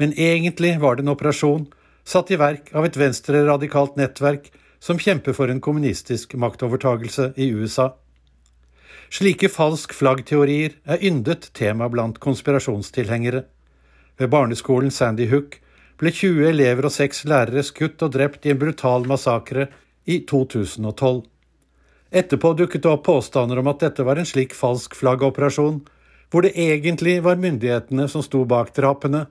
[0.00, 1.66] Men egentlig var det en operasjon
[2.08, 4.48] satt i verk av et venstreradikalt nettverk
[4.80, 7.92] som kjemper for en kommunistisk maktovertagelse i USA.
[9.10, 13.44] Slike falsk flagg-teorier er yndet tema blant konspirasjonstilhengere.
[14.18, 15.58] Ved barneskolen Sandy Hook
[15.98, 19.68] ble 20 elever og seks lærere skutt og drept i en brutal massakre
[20.06, 21.22] i 2012.
[22.08, 25.82] Etterpå dukket det opp påstander om at dette var en slik falsk flaggoperasjon,
[26.30, 29.26] hvor det egentlig var myndighetene som sto bak drapene.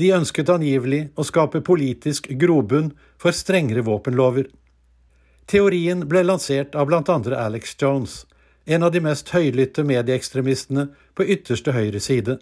[0.00, 4.48] De ønsket angivelig å skape politisk grobunn for strengere våpenlover.
[5.50, 8.26] Teorien ble lansert av andre Alex Jones,
[8.66, 10.84] en av de mest høylytte medieekstremistene
[11.18, 12.36] på ytterste høyre side.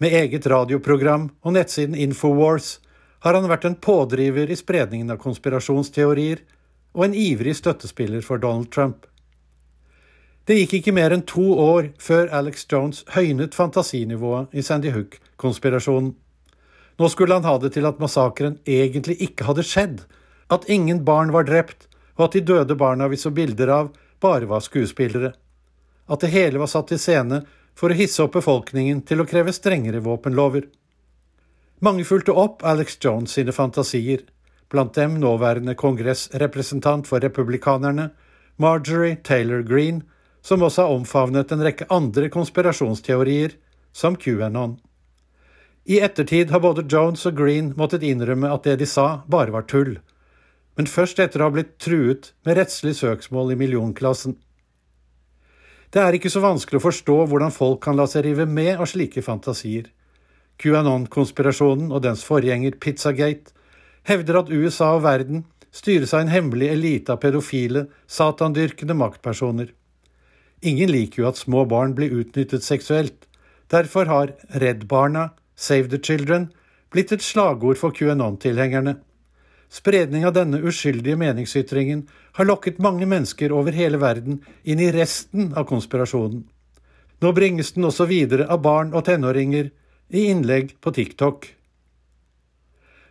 [0.00, 2.78] Med eget radioprogram og nettsiden Infowars
[3.28, 6.40] har han vært en pådriver i spredningen av konspirasjonsteorier
[6.96, 9.04] og en ivrig støttespiller for Donald Trump.
[10.48, 16.14] Det gikk ikke mer enn to år før Alex Jones høynet fantasinivået i Sandy Hook-konspirasjonen.
[16.96, 20.06] Nå skulle han ha det til at massakren egentlig ikke hadde skjedd,
[20.48, 24.46] at ingen barn var drept, og at de døde barna vi så bilder av, bare
[24.46, 25.32] var skuespillere.
[26.06, 27.42] At det hele var satt i scene
[27.74, 30.68] for å hisse opp befolkningen til å kreve strengere våpenlover.
[31.82, 34.22] Mange fulgte opp Alex Jones sine fantasier,
[34.70, 38.10] blant dem nåværende kongressrepresentant for republikanerne,
[38.56, 40.02] Marjorie Taylor Green,
[40.42, 43.56] som også har omfavnet en rekke andre konspirasjonsteorier,
[43.92, 44.78] som QAnon.
[45.84, 49.66] I ettertid har både Jones og Green måttet innrømme at det de sa, bare var
[49.68, 49.98] tull,
[50.78, 54.36] men først etter å ha blitt truet med rettslig søksmål i millionklassen.
[55.94, 58.88] Det er ikke så vanskelig å forstå hvordan folk kan la seg rive med av
[58.90, 59.86] slike fantasier.
[60.58, 63.54] QAnon-konspirasjonen og dens forgjenger Pizzagate
[64.10, 69.70] hevder at USA og verden styres av en hemmelig elite av pedofile, satandyrkende maktpersoner.
[70.62, 73.26] Ingen liker jo at små barn blir utnyttet seksuelt.
[73.70, 76.50] Derfor har Redd Barna, Save the Children,
[76.90, 78.96] blitt et slagord for QAnon-tilhengerne.
[79.74, 82.04] Spredning av denne uskyldige meningsytringen
[82.36, 86.44] har lokket mange mennesker over hele verden inn i resten av konspirasjonen.
[87.18, 89.72] Nå bringes den også videre av barn og tenåringer
[90.14, 91.48] i innlegg på TikTok.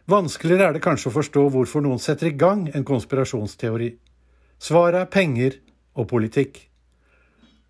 [0.08, 3.89] Vanskeligere er det kanskje å forstå hvorfor noen setter i gang en konspirasjonsteori.
[4.60, 5.58] Svaret er penger
[5.99, 6.62] og politikk.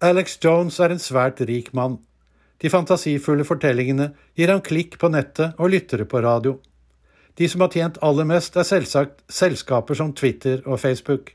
[0.05, 1.97] Alex Jones er en svært rik mann.
[2.61, 6.59] De fantasifulle fortellingene gir ham klikk på nettet og lyttere på radio.
[7.37, 11.33] De som har tjent aller mest, er selvsagt selskaper som Twitter og Facebook.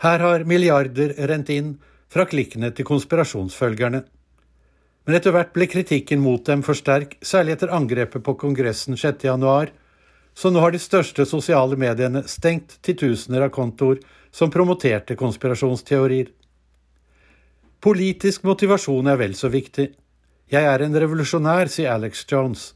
[0.00, 1.74] Her har milliarder rent inn
[2.08, 4.04] fra klikkene til konspirasjonsfølgerne.
[5.04, 9.74] Men etter hvert ble kritikken mot dem for sterk, særlig etter angrepet på Kongressen 6.1,
[10.34, 14.00] så nå har de største sosiale mediene stengt titusener av kontoer
[14.34, 16.32] som promoterte konspirasjonsteorier.
[17.84, 19.90] Politisk motivasjon er vel så viktig.
[20.50, 22.72] Jeg er en revolusjonær, sier Alex Jones.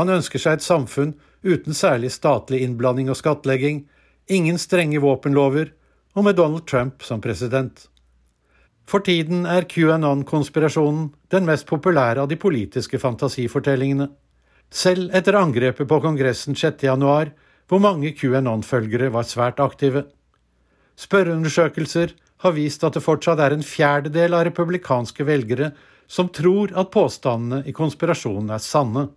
[0.00, 1.14] Han ønsker seg et samfunn
[1.46, 3.84] uten særlig statlig innblanding og skattlegging,
[4.28, 5.70] ingen strenge våpenlover,
[6.16, 7.86] og med Donald Trump som president.
[8.86, 14.08] For tiden er QAnon-konspirasjonen den mest populære av de politiske fantasifortellingene.
[14.70, 16.84] Selv etter angrepet på Kongressen 6.
[16.86, 17.32] januar,
[17.66, 20.04] hvor mange QAnon-følgere var svært aktive.
[20.96, 25.72] Spørreundersøkelser har vist at det fortsatt er en fjerdedel av republikanske velgere
[26.06, 29.08] som tror at påstandene i konspirasjonen er sanne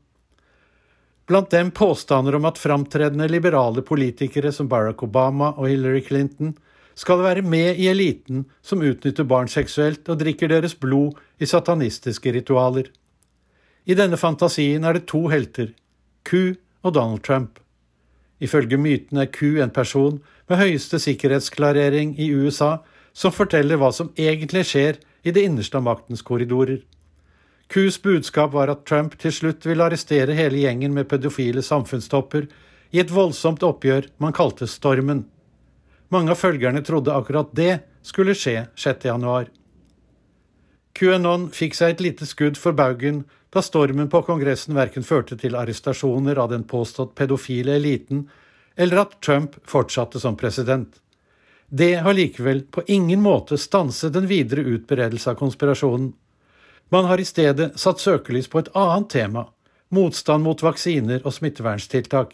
[1.29, 6.55] blant dem påstander om at framtredende liberale politikere som Barack Obama og Hillary Clinton
[6.97, 12.33] skal være med i eliten som utnytter barn seksuelt og drikker deres blod i satanistiske
[12.33, 12.89] ritualer.
[13.85, 15.69] I denne fantasien er det to helter,
[16.25, 17.59] Q og Donald Trump.
[18.41, 22.79] Ifølge myten er Q en person med høyeste sikkerhetsklarering i USA
[23.13, 26.81] som forteller hva som egentlig skjer i det innerste av maktens korridorer.
[27.69, 32.47] Qs budskap var at Trump til slutt ville arrestere hele gjengen med pedofile samfunnstopper
[32.89, 35.27] i et voldsomt oppgjør man kalte Stormen.
[36.09, 39.05] Mange av følgerne trodde akkurat det skulle skje 6.
[39.05, 39.51] januar.
[40.97, 43.21] QAnon fikk seg et lite skudd for baugen
[43.53, 48.25] da stormen på Kongressen verken førte til arrestasjoner av den påstått pedofile eliten,
[48.75, 50.89] eller at Trump fortsatte som president.
[51.69, 56.11] Det har likevel på ingen måte stanset den videre utbredelse av konspirasjonen.
[56.89, 59.45] Man har i stedet satt søkelys på et annet tema,
[59.93, 62.33] motstand mot vaksiner og smittevernstiltak.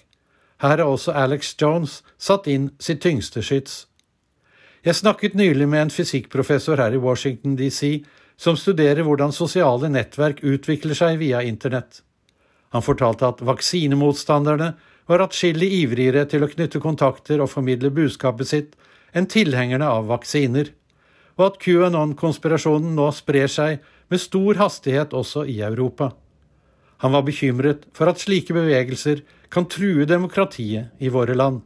[0.63, 3.85] Her har også Alex Jones satt inn sitt tyngste skyts.
[4.85, 8.05] Jeg snakket nylig med en fysikkprofessor her i Washington DC
[8.37, 12.03] som studerer hvordan sosiale nettverk utvikler seg via internett.
[12.71, 14.73] Han fortalte at vaksinemotstanderne
[15.09, 18.75] var atskillig ivrigere til å knytte kontakter og formidle budskapet sitt
[19.15, 20.71] enn tilhengerne av vaksiner,
[21.35, 26.11] og at QAnon-konspirasjonen nå sprer seg med stor hastighet også i Europa.
[27.03, 31.61] Han var bekymret for at slike bevegelser kan true demokratiet i våre land.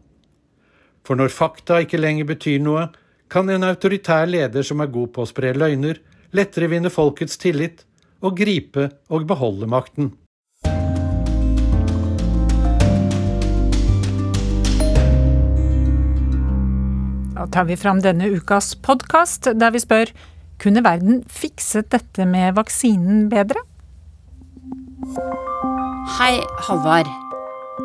[1.05, 2.87] For når fakta ikke lenger betyr noe,
[3.29, 5.99] kan en autoritær leder som er god på å spre løgner,
[6.33, 7.85] lettere vinne folkets tillit
[8.25, 10.11] og gripe og beholde makten.
[17.39, 20.09] Da tar vi fram denne ukas podkast, der vi spør
[20.59, 23.63] kunne verden fikset dette med vaksinen bedre?
[26.19, 26.35] Hei,
[26.67, 27.09] Halvard.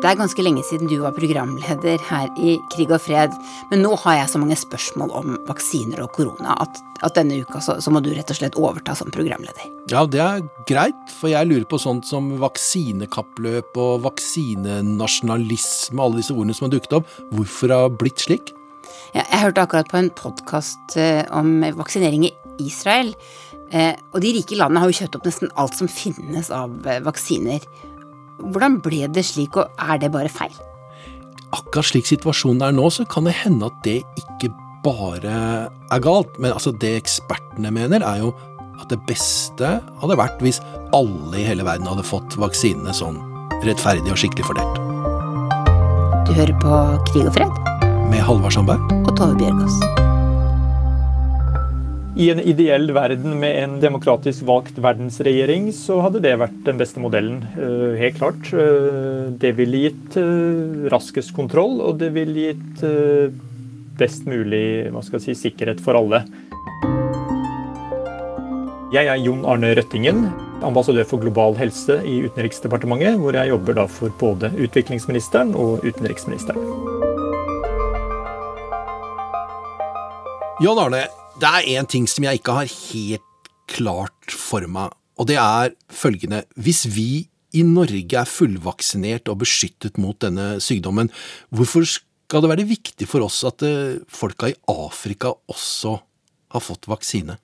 [0.03, 3.31] Det er ganske lenge siden du var programleder her i Krig og fred,
[3.69, 7.61] men nå har jeg så mange spørsmål om vaksiner og korona at, at denne uka
[7.63, 9.63] så, så, må du rett og slett overta som programleder.
[9.93, 16.35] Ja, det er greit, for jeg lurer på sånt som vaksinekappløp og vaksinenasjonalisme, alle disse
[16.35, 17.07] ordene som har dukket opp.
[17.31, 18.51] Hvorfor det har blitt slik?
[19.15, 23.13] Ja, jeg hørte akkurat på en podkast eh, om vaksinering i Israel.
[23.73, 27.01] Eh, og de rike landene har jo kjøpt opp nesten alt som finnes av eh,
[27.05, 27.65] vaksiner.
[28.43, 30.53] Hvordan ble det slik, og er det bare feil?
[31.55, 34.51] Akkurat slik situasjonen er nå, så kan det hende at det ikke
[34.85, 35.37] bare
[35.91, 36.35] er galt.
[36.39, 38.33] Men altså, det ekspertene mener, er jo
[38.81, 40.59] at det beste hadde vært hvis
[40.95, 43.21] alle i hele verden hadde fått vaksinene sånn
[43.65, 44.81] rettferdig og skikkelig fordelt.
[46.25, 46.81] Du hører på
[47.11, 47.61] Krig og fred?
[48.11, 48.83] Med Halvard Sandberg.
[49.05, 50.14] Og Tove Bjørgaas.
[52.15, 57.01] I en ideell verden med en demokratisk valgt verdensregjering, så hadde det vært den beste
[57.03, 57.41] modellen.
[57.59, 58.53] Eh, helt klart.
[58.55, 62.85] Eh, det ville gitt eh, raskest kontroll, og det ville gitt
[63.99, 66.23] best mulig hva skal jeg si, sikkerhet for alle.
[68.95, 70.23] Jeg er Jon Arne Røttingen,
[70.63, 76.63] ambassadør for global helse i Utenriksdepartementet, hvor jeg jobber da for både utviklingsministeren og utenriksministeren.
[80.63, 81.03] Jon Arne,
[81.41, 83.31] det er én ting som jeg ikke har helt
[83.71, 86.43] klart for meg, og det er følgende.
[86.55, 91.11] Hvis vi i Norge er fullvaksinert og beskyttet mot denne sykdommen,
[91.49, 95.97] hvorfor skal det være viktig for oss at eh, folka i Afrika også
[96.55, 97.37] har fått vaksine?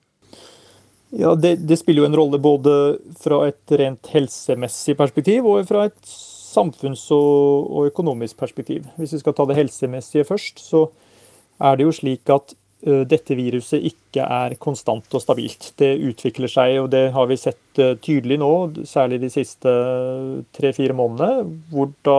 [1.12, 2.74] Ja, det, det, spiller jo en rolle både
[3.20, 8.86] fra et rent helsemessig perspektiv og fra et samfunns- og, og økonomisk perspektiv.
[8.96, 10.86] Hvis vi skal ta det helsemessige først, så
[11.60, 15.68] er det jo slik at dette viruset ikke er konstant og stabilt.
[15.78, 18.54] Det utvikler seg, og det har vi sett eh, tydelig nå,
[18.88, 22.18] særlig de siste eh, tre-fire månedene, hvor da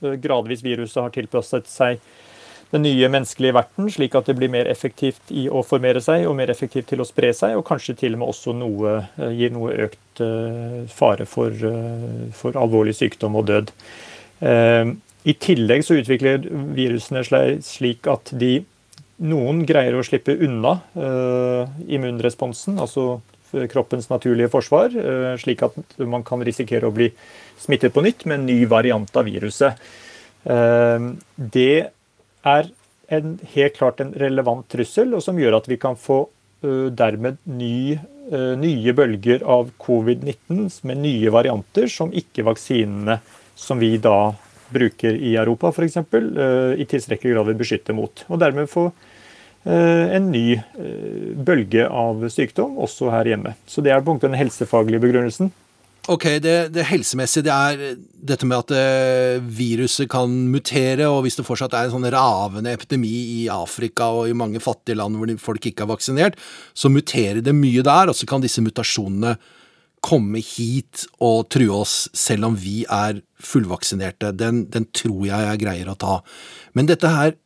[0.00, 2.00] gradvis viruset har tilpasset seg
[2.70, 6.36] den nye menneskelige verten, slik at det blir mer effektivt i å formere seg og
[6.38, 8.94] mer effektivt til å spre seg, og kanskje til og med også noe,
[9.36, 10.22] gir noe økt
[10.94, 11.66] fare for,
[12.38, 13.74] for alvorlig sykdom og død.
[14.40, 16.46] I tillegg så utvikler
[16.78, 17.26] virusene
[17.66, 18.54] slik at de
[19.20, 23.20] noen greier å slippe unna uh, immunresponsen, altså
[23.70, 25.76] kroppens naturlige forsvar, uh, slik at
[26.08, 27.10] man kan risikere å bli
[27.60, 29.80] smittet på nytt med en ny variant av viruset.
[30.46, 31.90] Uh, det
[32.48, 32.70] er
[33.10, 36.24] en, helt klart en relevant trussel, og som gjør at vi kan få
[36.60, 37.94] dermed ny,
[38.60, 43.16] nye bølger av covid-19 med nye varianter som ikke vaksinene
[43.56, 44.34] som vi da
[44.68, 48.26] bruker i Europa f.eks., i tilstrekkelig grad vil beskytte mot.
[48.28, 49.09] Og dermed få Eh,
[49.68, 53.56] en ny eh, bølge av sykdom, også her hjemme.
[53.68, 55.52] Så det er på den helsefaglige begrunnelsen.
[56.08, 57.98] Ok, det, det, helsemessige det er
[58.32, 62.72] dette med at eh, viruset kan mutere, og hvis det fortsatt er en sånn ravende
[62.72, 66.40] epidemi i Afrika og i mange fattige land hvor folk ikke er vaksinert,
[66.72, 69.36] så muterer det mye der, og så kan disse mutasjonene
[70.00, 74.32] komme hit og true oss selv om vi er fullvaksinerte.
[74.40, 76.16] Den, den tror jeg jeg greier å ta.
[76.72, 77.36] Men dette her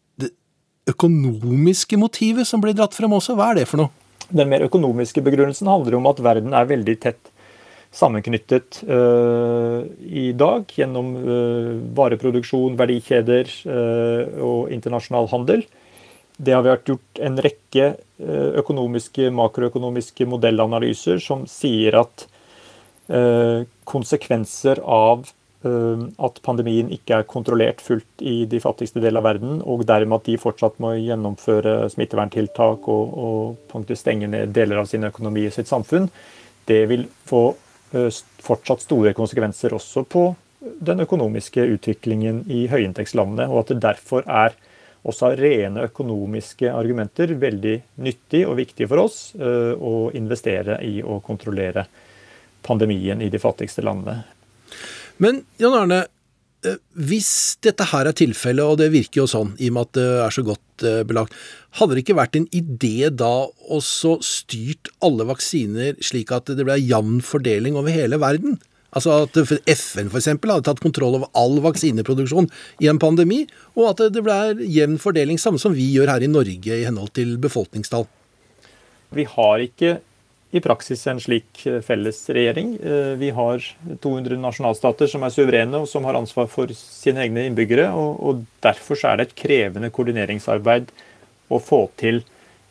[0.91, 3.93] økonomiske motivet som blir dratt frem også, hva er det for noe?
[4.29, 7.31] Den mer økonomiske begrunnelsen handler om at verden er veldig tett
[7.95, 15.65] sammenknyttet uh, i dag gjennom uh, vareproduksjon, verdikjeder uh, og internasjonal handel.
[16.35, 17.93] Det har vært gjort en rekke
[18.59, 22.25] økonomiske, makroøkonomiske modellanalyser som sier at
[23.87, 25.29] konsekvenser av
[25.65, 30.29] at pandemien ikke er kontrollert fullt i de fattigste delene av verden, og dermed at
[30.29, 33.15] de fortsatt må gjennomføre smitteverntiltak og,
[33.73, 36.11] og stenge ned deler av sin økonomi og sitt samfunn,
[36.69, 37.47] det vil få
[37.97, 38.11] eh,
[38.45, 40.29] fortsatt store konsekvenser også på
[40.61, 44.57] den økonomiske utviklingen i høyinntektslandene, og at det derfor er
[45.05, 51.03] også av rene økonomiske argumenter veldig nyttig og viktig for oss eh, å investere i
[51.05, 51.85] å kontrollere
[52.65, 54.23] pandemien i de fattigste landene.
[55.23, 56.01] Men Jan Arne,
[56.67, 57.31] eh, hvis
[57.63, 60.35] dette her er tilfellet, og det virker jo sånn i og med at det er
[60.35, 61.37] så godt eh, belagt,
[61.79, 66.79] hadde det ikke vært en idé da å styrt alle vaksiner slik at det ble
[66.81, 68.59] jevn fordeling over hele verden?
[68.95, 70.29] Altså at FN f.eks.
[70.31, 72.47] hadde tatt kontroll over all vaksineproduksjon
[72.83, 73.43] i en pandemi,
[73.75, 77.11] og at det ble jevn fordeling, samme som vi gjør her i Norge i henhold
[77.19, 78.07] til befolkningstall.
[79.15, 79.99] Vi har ikke
[80.55, 82.77] i praksis en slik eh, felles regjering.
[82.79, 83.65] Eh, vi har
[84.03, 87.89] 200 nasjonalstater som er suverene og som har ansvar for sine egne innbyggere.
[87.91, 90.93] og, Derfor er det et krevende koordineringsarbeid
[91.51, 92.23] å få til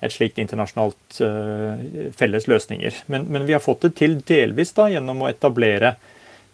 [0.03, 3.03] et slikt internasjonalt uh, felles løsninger.
[3.07, 5.93] Men, men, vi har fått det til delvis da, gjennom å etablere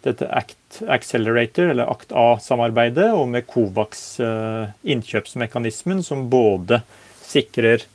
[0.04, 6.78] dette Act Accelerator, eller ACT A-samarbeidet, og med Covax uh, innkjøpsmekanismen, som både
[7.26, 7.88] sikrer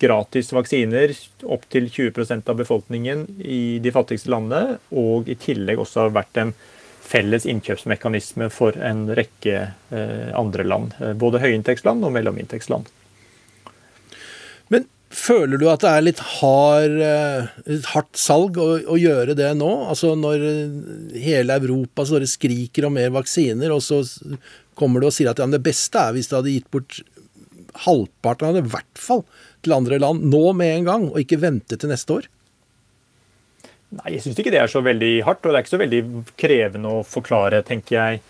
[0.00, 1.12] gratis vaksiner
[1.44, 6.40] opp til 20% av befolkningen i de fattigste landene, og i tillegg også har vært
[6.40, 6.54] en
[7.10, 9.58] felles innkjøpsmekanisme for en rekke
[9.90, 10.94] eh, andre land.
[11.02, 12.88] Eh, både høyinntektsland og mellominntektsland.
[14.70, 19.50] Men føler du at det er litt hard, eh, hardt salg å, å, gjøre det
[19.58, 19.70] nå?
[19.90, 20.46] Altså når
[21.18, 24.04] hele Europa så skriker om mer vaksiner, og så
[24.78, 27.02] kommer du og sier at ja, det beste er hvis du hadde gitt bort
[27.84, 29.24] halvparten av det, i hvert fall
[29.64, 32.28] til andre land nå med en gang, og ikke vente til neste år?
[33.90, 36.02] Nei, jeg syns ikke det er så veldig hardt, og det er ikke så veldig
[36.38, 38.20] krevende å forklare, tenker jeg,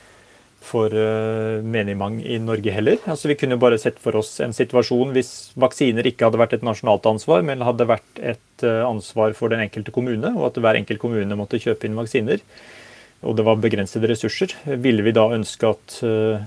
[0.64, 1.96] for uh, menig
[2.28, 2.98] i Norge heller.
[3.08, 6.64] Altså, vi kunne bare sett for oss en situasjon hvis vaksiner ikke hadde vært et
[6.64, 10.80] nasjonalt ansvar, men hadde vært et uh, ansvar for den enkelte kommune, og at hver
[10.80, 12.44] enkelt kommune måtte kjøpe inn vaksiner,
[13.20, 14.56] og det var begrensede ressurser.
[14.80, 16.40] Ville vi da ønske at, uh,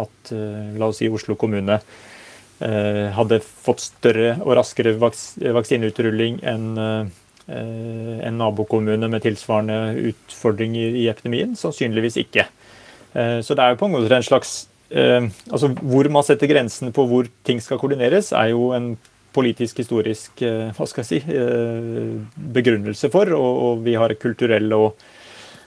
[0.00, 0.36] at
[0.78, 2.15] la oss si Oslo kommune Eh,
[2.58, 11.04] hadde fått større og raskere vaks vaksineуtrulling enn eh, en nabokommune med tilsvarende utfordringer i
[11.12, 11.52] epidemien?
[11.58, 12.46] Sannsynligvis ikke.
[13.12, 16.92] Eh, så det er jo på en måte en slags altså Hvor man setter grensen
[16.94, 18.92] på hvor ting skal koordineres, er jo en
[19.34, 21.40] politisk, historisk hva skal jeg si,
[22.54, 23.32] begrunnelse for.
[23.34, 25.02] Og vi har kulturelle og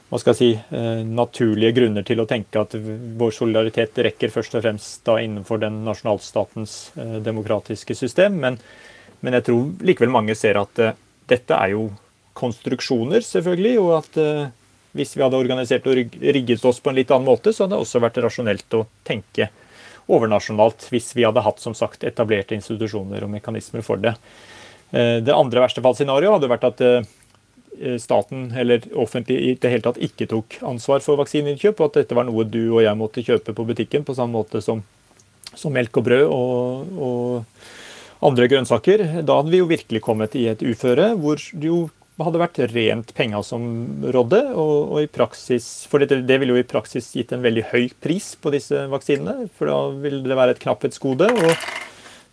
[0.10, 4.56] hva skal jeg si, eh, naturlige grunner til å tenke at vår solidaritet rekker først
[4.58, 8.40] og fremst da innenfor den nasjonalstatens eh, demokratiske system.
[8.42, 8.58] Men,
[9.22, 10.96] men, jeg tror likevel mange ser at uh,
[11.30, 11.90] dette er jo
[12.40, 13.76] konstruksjoner, selvfølgelig.
[13.84, 14.20] Og at
[14.98, 17.84] hvis vi hadde organisert og rigget oss på en litt annen måte, så hadde det
[17.84, 19.52] også vært rasjonelt å tenke
[20.10, 24.16] overnasjonalt hvis vi hadde hatt som sagt etablerte institusjoner og mekanismer for det.
[24.90, 27.10] Det andre verste fallscenarioet hadde vært at Eh,
[28.02, 32.18] staten eller offentlig i det hele tatt ikke tok ansvar for vaksineinnkjøp, og at dette
[32.18, 34.82] var noe du og jeg måtte kjøpe på butikken på samme måte som,
[35.54, 39.06] som melk og brød og, og andre grønnsaker.
[39.24, 41.88] Da hadde vi jo virkelig kommet i et uføre hvor det jo
[42.20, 43.64] hadde vært rent penger som
[44.04, 44.42] rådde.
[44.52, 47.86] Og, og, i praksis, for det, det ville jo i praksis gitt en veldig høy
[48.04, 49.48] pris på disse vaksinene.
[49.56, 51.30] For da ville det være et knapphetsgode.
[51.32, 51.89] og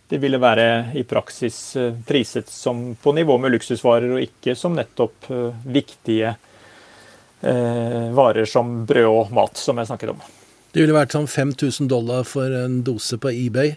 [0.07, 4.75] det ville være i praksis eh, priset som på nivå med luksusvarer, og ikke som
[4.77, 6.31] nettopp eh, viktige
[7.41, 10.23] eh, varer som brød og mat, som jeg snakket om.
[10.71, 13.75] Det ville vært sånn 5000 dollar for en dose på eBay?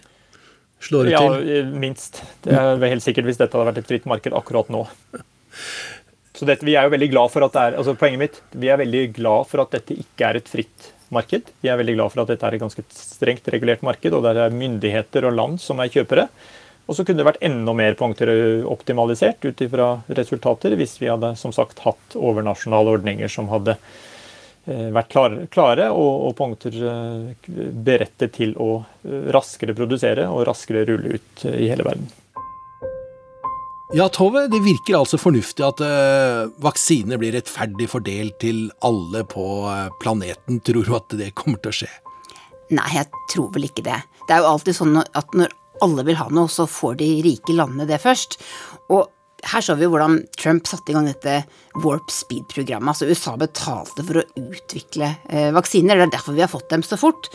[0.81, 1.49] Slår det ja, til?
[1.49, 2.21] Ja, minst.
[2.45, 4.85] Det er helt sikkert hvis dette hadde vært et fritt marked akkurat nå.
[6.37, 8.69] Så dette, vi er jo veldig glad for at det er, altså Poenget mitt vi
[8.71, 11.51] er veldig glad for at dette ikke er et fritt marked.
[11.61, 14.33] Vi er veldig glad for at dette er et ganske strengt regulert marked, og det
[14.39, 16.27] er myndigheter og land som er kjøpere.
[16.89, 18.31] Og så kunne det vært enda mer punkter
[18.67, 23.77] optimalisert ut ifra resultater hvis vi hadde som sagt hatt overnasjonale ordninger som hadde
[24.65, 25.13] eh, vært
[25.53, 27.51] klare og, og, punkter eh,
[27.87, 32.09] berettet til å eh, raskere produsere og raskere rulle ut i hele verden.
[33.91, 39.43] Ja, Tove, det virker altså fornuftig at uh, vaksiner blir rettferdig fordelt til alle på
[39.67, 40.61] uh, planeten.
[40.63, 41.89] Tror du at det kommer til å skje?
[42.71, 43.97] Nei, jeg tror vel ikke det.
[44.29, 45.51] Det er jo alltid sånn at når
[45.83, 48.39] alle vil ha noe, så får de rike landene det først.
[48.95, 49.09] Og
[49.51, 51.41] her så vi hvordan Trump satte i gang dette
[51.83, 52.93] Warp Speed-programmet.
[52.93, 55.97] Altså USA betalte for å utvikle eh, vaksiner.
[55.97, 57.27] Det er derfor vi har fått dem så fort.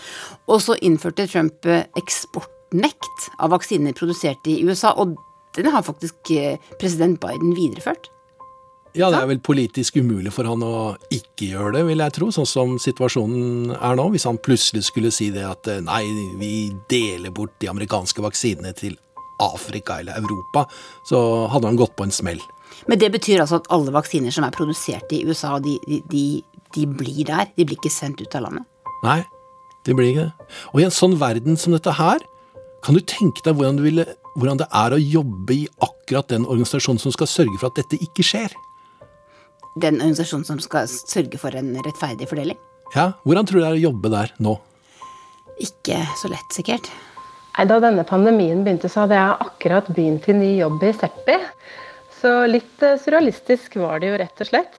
[0.47, 4.95] Og så innførte Trump eh, eksportnekt av vaksiner produsert i USA.
[5.03, 5.19] Og
[5.65, 8.11] den har faktisk eh, president Biden videreført.
[8.97, 12.31] Ja, det er vel politisk umulig for han å ikke gjøre det, vil jeg tro,
[12.33, 14.07] sånn som situasjonen er nå.
[14.15, 16.03] Hvis han plutselig skulle si det at eh, nei,
[16.41, 16.53] vi
[16.89, 18.97] deler bort de amerikanske vaksinene til
[19.45, 20.65] Afrika eller Europa,
[21.05, 21.21] så
[21.53, 22.41] hadde han gått på en smell.
[22.89, 25.77] Men det betyr altså at alle vaksiner som er produsert i USA, de,
[26.09, 26.25] de,
[26.77, 27.53] de blir der?
[27.57, 28.65] De blir ikke sendt ut av landet?
[29.05, 29.21] Nei,
[29.85, 30.49] de blir ikke det.
[30.73, 32.25] Og i en sånn verden som dette her,
[32.85, 36.45] kan du tenke deg hvordan, du ville, hvordan det er å jobbe i akkurat den
[36.47, 38.55] organisasjonen som skal sørge for at dette ikke skjer?
[39.81, 42.61] Den organisasjonen som skal sørge for en rettferdig fordeling?
[42.95, 44.55] Ja, Hvordan tror du det er å jobbe der nå?
[45.63, 46.89] Ikke så lett, sikkert.
[47.57, 51.37] Nei, Da denne pandemien begynte, så hadde jeg akkurat begynt i ny jobb i Seppi.
[52.21, 54.79] Så litt eh, surrealistisk var det jo, rett og slett.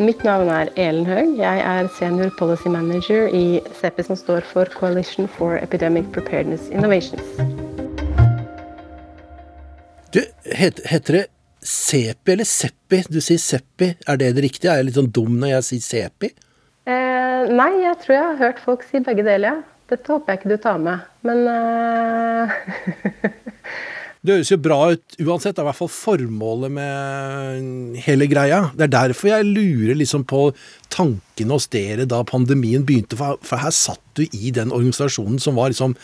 [0.00, 1.34] Mitt navn er Elen Høeg.
[1.36, 7.26] Jeg er senior policy manager i CEPI, som står for Coalition for Epidemic Preparedness Innovations.
[10.14, 10.22] Du,
[10.56, 11.26] het, Heter det
[11.60, 13.02] CEPI eller CEPI?
[13.12, 13.90] Du sier CEPI.
[14.08, 14.72] Er det det riktige?
[14.72, 16.32] Er jeg litt sånn dum når jeg sier CEPI?
[16.88, 19.60] Eh, nei, jeg tror jeg har hørt folk si begge deler.
[19.60, 19.78] Ja.
[19.92, 22.58] Dette håper jeg ikke du tar med, men eh...
[24.20, 25.54] Det høres jo bra ut uansett.
[25.56, 28.66] Det er i hvert fall formålet med hele greia.
[28.76, 30.50] Det er derfor jeg lurer liksom på
[30.92, 33.16] tankene hos dere da pandemien begynte.
[33.16, 35.96] For, her satt du i den organisasjonen som var liksom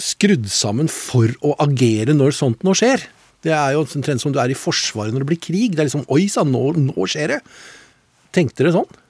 [0.00, 3.04] skrudd sammen for å agere når sånt nå skjer.
[3.44, 5.76] Det er jo omtrent som du er i Forsvaret når det blir krig.
[5.76, 7.40] Det er liksom Oi sann, nå, nå skjer det!
[8.34, 9.00] Tenkte dere sånn?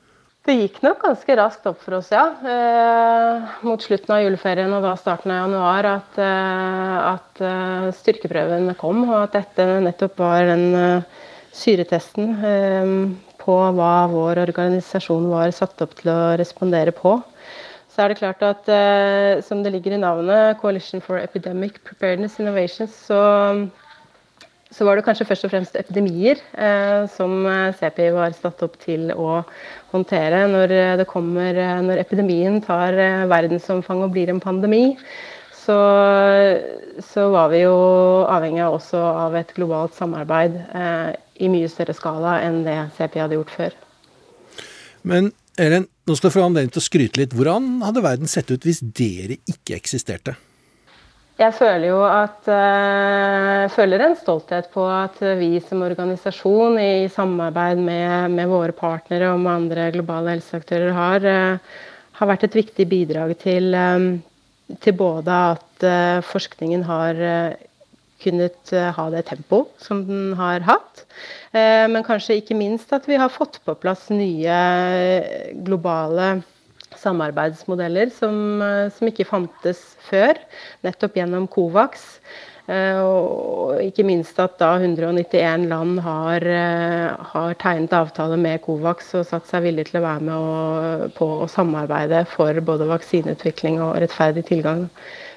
[0.44, 2.26] Det gikk nok ganske raskt opp for oss, ja.
[2.44, 8.74] Eh, mot slutten av juleferien og da starten av januar at, eh, at eh, styrkeprøven
[8.76, 11.22] kom, og at dette nettopp var den eh,
[11.56, 12.92] syretesten eh,
[13.40, 17.16] på hva vår organisasjon var satt opp til å respondere på.
[17.94, 22.36] Så er det klart at eh, som det ligger i navnet, Coalition for Epidemic Preparedness
[22.42, 23.22] Innovations, så
[24.74, 27.46] så var det kanskje først og fremst epidemier eh, som
[27.78, 29.44] CPI var satt opp til å
[29.92, 30.44] håndtere.
[30.50, 34.96] Når, det kommer, når epidemien tar eh, verdensomfang og blir en pandemi,
[35.64, 35.76] så,
[37.00, 37.76] så, var vi jo
[38.28, 43.24] avhengig av også av et globalt samarbeid eh, i mye større skala enn det CPI
[43.24, 43.78] hadde gjort før.
[45.04, 47.34] Men Ellen, nå skal du få anledning til å skryte litt.
[47.36, 50.34] Hvordan hadde verden sett ut hvis dere ikke eksisterte?
[51.34, 57.80] Jeg føler jo at jeg føler en stolthet på at vi som organisasjon i samarbeid
[57.82, 61.80] med, med våre partnere og med andre globale helseaktører har, uh,
[62.20, 64.06] har vært et viktig bidrag til, um,
[64.78, 65.86] til både at
[66.30, 67.18] forskningen har
[68.22, 71.02] kunnet ha det tempo som den har hatt,
[71.52, 74.54] men kanskje ikke minst at vi har fått på plass nye
[75.66, 76.30] globale
[77.04, 80.38] samarbeidsmodeller som, eh, som, ikke fantes før,
[80.86, 82.04] nettopp gjennom Covax.
[82.64, 89.12] Eh, og ikke minst at da 191 land har, eh, har tegnet avtale med Covax
[89.18, 93.82] og satt seg villig til å være med og, på å samarbeide for både vaksineutvikling
[93.84, 94.88] og rettferdig tilgang.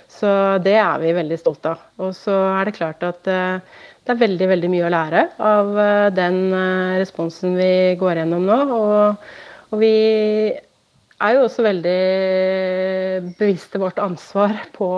[0.08, 0.30] Så
[0.64, 1.84] det er vi veldig stolte av.
[2.00, 5.76] Og så er det klart at det er veldig veldig mye å lære av
[6.16, 6.40] den
[6.98, 8.58] responsen vi går gjennom nå.
[8.72, 9.28] Og,
[9.76, 9.92] og vi
[11.24, 12.00] er jo også veldig
[13.40, 14.90] bevisste vårt ansvar på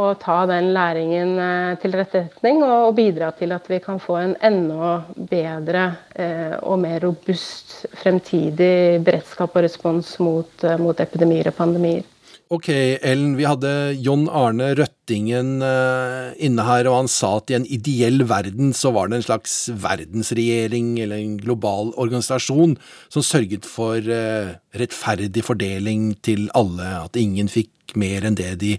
[0.00, 4.36] å ta den læringen eh, til rettetning og bidra til at vi kan få en
[4.46, 11.58] enda bedre eh, og mer robust fremtidig beredskap og respons mot, eh, mot epidemier og
[11.58, 12.06] pandemier.
[12.50, 13.70] Ok, Ellen, vi hadde
[14.02, 18.90] John Arne Røttingen uh, inne her, og han sa at i en ideell verden så
[18.96, 22.72] var det en slags verdensregjering eller en global organisasjon
[23.06, 28.72] som sørget for uh, rettferdig fordeling til alle, at ingen fikk mer enn det de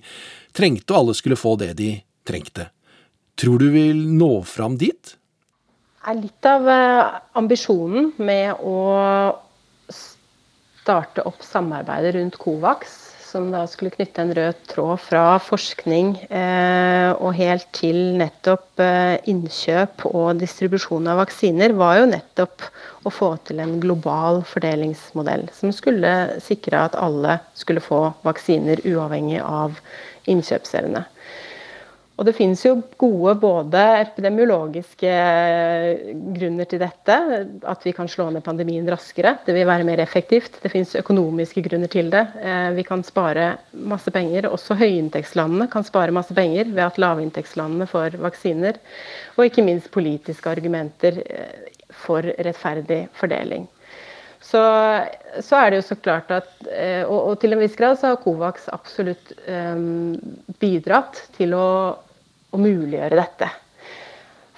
[0.51, 1.93] trengte, og alle skulle få det de
[2.27, 2.67] trengte.
[3.39, 5.13] Tror du vil nå fram dit?
[5.95, 8.75] Det er litt av uh, ambisjonen med å
[9.95, 13.00] starte opp samarbeidet rundt Covax
[13.31, 19.15] som da skulle knytte en rød tråd fra forskning eh, og helt til nettopp eh,
[19.31, 22.67] innkjøp og distribusjon av vaksiner, var jo nettopp
[23.07, 29.39] å få til en global fordelingsmodell som skulle sikre at alle skulle få vaksiner uavhengig
[29.45, 29.79] av
[30.29, 31.05] innkjøpsevne.
[32.19, 37.15] Og det finnes jo gode både epidemiologiske eh, grunner til dette,
[37.71, 39.37] at vi kan slå ned pandemien raskere.
[39.45, 40.59] Det vil være mer effektivt.
[40.61, 42.21] Det finnes økonomiske grunner til det.
[42.43, 44.51] Eh, vi kan spare masse penger.
[44.51, 48.77] Også høyinntektslandene kan spare masse penger ved at lavinntektslandene får vaksiner.
[49.39, 51.71] Og ikke minst politiske argumenter eh,
[52.03, 53.65] for rettferdig fordeling.
[54.41, 54.61] Så,
[55.45, 56.49] så, er det jo så klart at
[57.05, 60.15] og, og, til en viss grad så har Covax absolutt um,
[60.59, 61.67] bidratt til å
[62.51, 63.49] å muliggjøre dette.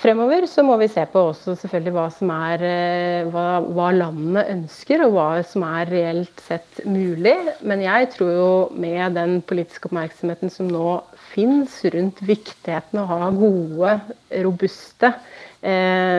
[0.04, 4.44] Fremover så må vi se på også selvfølgelig hva som er eh, hva, hva landene
[4.52, 7.38] ønsker, og hva som er reelt sett mulig.
[7.64, 10.98] Men jeg tror jo med den politiske oppmerksomheten som nå
[11.32, 13.96] finnes rundt viktigheten av å ha gode,
[14.44, 15.43] robuste eh,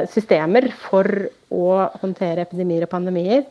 [0.08, 1.04] systemer for
[1.52, 1.64] å
[2.00, 3.42] håndtere epidemier og pandemier,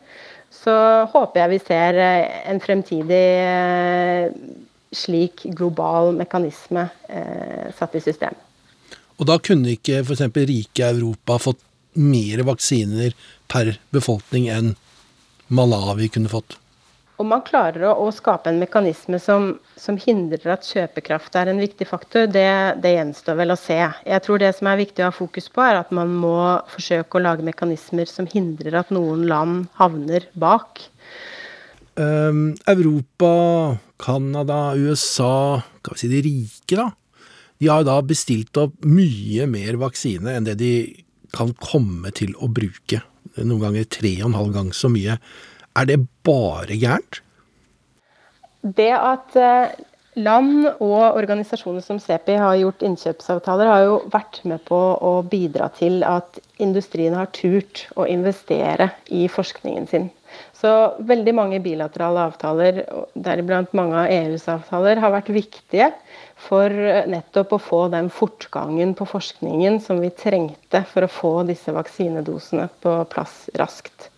[0.54, 0.74] så
[1.10, 4.32] håper jeg vi ser eh, en fremtidig eh,
[4.94, 8.36] slik global mekanisme eh, satt i system.
[9.18, 10.24] Og da kunne ikke f.eks.
[10.34, 11.62] rike Europa fått
[11.94, 13.14] mer vaksiner
[13.50, 14.74] per befolkning enn
[15.54, 16.56] Malawi kunne fått.
[17.16, 21.60] Om man klarer å, å skape en mekanisme som, som, hindrer at kjøpekraft er en
[21.62, 22.48] viktig faktor, det,
[22.82, 23.76] det, gjenstår vel å se.
[23.78, 26.34] Jeg tror det som er viktig å ha fokus på, er at man må
[26.72, 30.82] forsøke å lage mekanismer som hindrer at noen land havner bak.
[31.94, 36.90] Um, Europa, Canada, USA, skal vi si de rike, da.
[37.62, 40.74] De har da bestilt opp mye mer vaksine enn det de
[41.34, 43.04] kan komme til å bruke.
[43.38, 45.16] Noen ganger tre og en halv gang så mye.
[45.74, 47.20] Er det bare gærent?
[48.62, 49.74] Det at eh,
[50.14, 55.68] land og organisasjoner som CEPI har gjort innkjøpsavtaler, har jo vært med på å bidra
[55.74, 60.08] til at industrien har turt å investere i forskningen sin.
[60.54, 60.70] Så
[61.06, 62.80] veldig mange bilaterale avtaler,
[63.14, 65.90] deriblant mange av EUs avtaler, har vært viktige
[66.46, 66.70] for
[67.10, 72.70] nettopp å få den fortgangen på forskningen som vi trengte for å få disse vaksinedosene
[72.82, 74.13] på plass raskt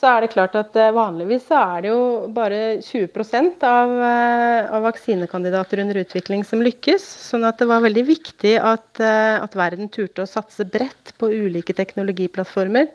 [0.00, 4.70] så er det klart at eh, vanligvis så er det jo bare 20 av, eh,
[4.72, 7.04] av vaksinekandidater under utvikling som lykkes.
[7.28, 11.28] Sånn at det var veldig viktig at, eh, at verden turte å satse bredt på
[11.28, 12.88] ulike teknologiplattformer.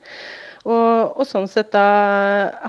[0.66, 1.86] Og, og, sånn sett da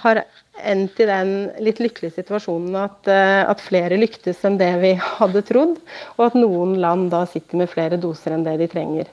[0.04, 0.20] har
[0.68, 1.30] endt i den
[1.64, 5.78] litt lykkelige situasjonen at, at, flere lyktes enn det vi hadde trodd,
[6.18, 9.08] og at noen land da sitter med flere doser enn det de trenger.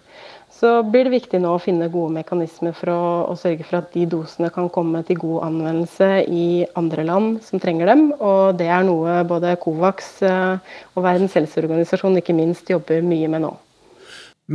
[0.64, 3.90] Så blir det viktig nå å finne gode mekanismer for å, å, sørge for at
[3.92, 6.46] de dosene kan komme til god anvendelse i
[6.80, 8.06] andre land som trenger dem.
[8.16, 13.44] Og det er noe både Covax eh, og Verdens helseorganisasjon ikke minst jobber mye med
[13.44, 13.52] nå.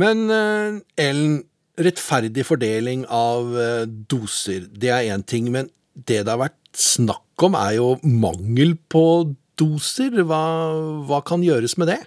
[0.01, 1.43] Men eh, Ellen,
[1.77, 5.53] rettferdig fordeling av eh, doser, det er én ting.
[5.53, 9.05] Men det det har vært snakk om, er jo mangel på
[9.61, 10.23] doser.
[10.25, 10.41] Hva,
[11.05, 12.01] hva kan gjøres med det?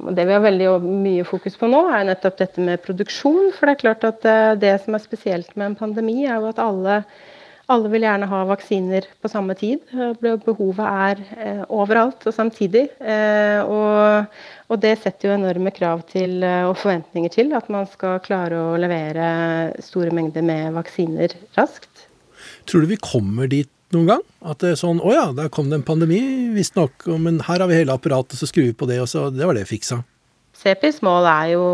[0.00, 3.50] Det vi har veldig mye fokus på nå, er nettopp dette med produksjon.
[3.56, 6.50] For det er klart at eh, det som er spesielt med en pandemi, er jo
[6.50, 7.00] at alle,
[7.70, 9.82] alle vil gjerne ha vaksiner på samme tid.
[10.20, 12.86] Behovet er eh, overalt og samtidig.
[13.00, 14.30] Eh, og,
[14.68, 18.78] og, det setter jo enorme krav til og forventninger til at man skal klare å
[18.80, 19.26] levere
[19.84, 22.08] store mengder med vaksiner raskt.
[22.68, 24.22] Tror du vi kommer dit noen gang?
[24.46, 26.20] At det er sånn Å ja, der kom det en pandemi,
[26.54, 29.46] visstnok, men her har vi hele apparatet, så skrur vi på det, og så Det
[29.46, 30.02] var det fiksa.
[30.60, 31.64] CEPIs mål er jo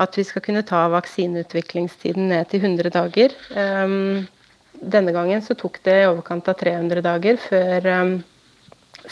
[0.00, 3.32] at vi skal kunne ta vaksineutviklingstiden ned til 100 dager.
[3.56, 4.26] Um,
[4.76, 8.16] denne gangen så tok det i overkant av 300 dager før, um,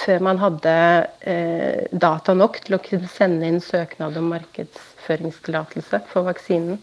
[0.04, 0.74] før man hadde
[1.24, 6.80] uh, data nok til å kunne sende inn søknad om markedsføringstillatelse for vaksinen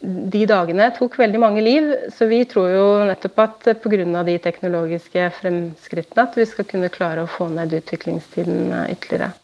[0.00, 4.22] de dagene tok veldig mange liv, så vi tror jo nettopp at pga.
[4.24, 9.34] de teknologiske fremskrittene at vi skal kunne klare å få ned utviklingstiden ytterligere.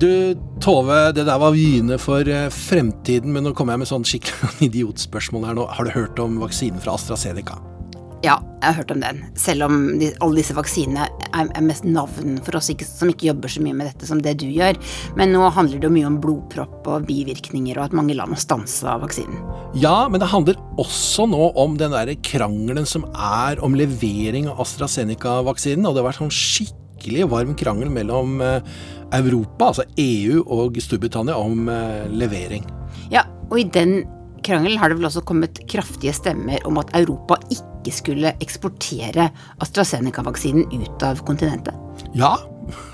[0.00, 4.04] Du, Tove, det der var vyene for eh, fremtiden, men nå kommer jeg med sånn
[4.08, 5.70] skikkelig idiotspørsmål her nå.
[5.72, 7.75] Har du hørt om vaksinen fra AstraZeneca?
[8.24, 9.18] Ja, jeg har hørt om den.
[9.36, 13.28] Selv om de, alle disse vaksinene er, er, mest navn for oss ikke, som ikke
[13.28, 14.78] jobber så mye med dette som det du gjør.
[15.18, 18.40] Men nå handler det jo mye om blodpropp og bivirkninger, og at mange land har
[18.40, 19.44] stansa vaksinen.
[19.76, 24.64] Ja, men det handler også nå om den der krangelen som er om levering av
[24.64, 25.84] AstraZeneca-vaksinen.
[25.84, 28.76] Og det har vært sånn skikkelig varm krangel mellom eh,
[29.20, 32.64] Europa, altså EU og Storbritannia, om eh, levering.
[33.12, 34.00] Ja, og i den
[34.46, 39.28] krangelen har det vel også kommet kraftige stemmer om at Europa ikke skulle eksportere
[39.64, 41.74] AstraZeneca-vaksinen ut av kontinentet.
[42.16, 42.36] Ja,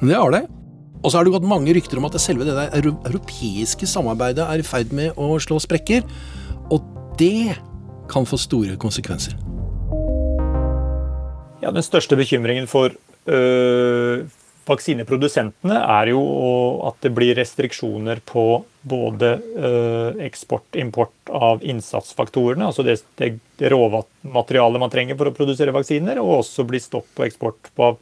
[0.00, 0.46] det har det.
[1.02, 4.62] Og så har det gått mange rykter om at selve det der europeiske samarbeidet er
[4.62, 6.06] i ferd med å slå sprekker.
[6.70, 6.84] Og
[7.18, 7.56] det
[8.12, 9.34] kan få store konsekvenser.
[11.62, 12.94] Ja, Den største bekymringen for
[13.26, 14.24] øh,
[14.68, 16.22] vaksineprodusentene er jo
[16.88, 23.70] at det blir restriksjoner på både eh, eksport import av innsatsfaktorene, altså det, det, det
[23.70, 28.00] råmaterialet man trenger for å produsere vaksiner, og også blir stopp på eksport av,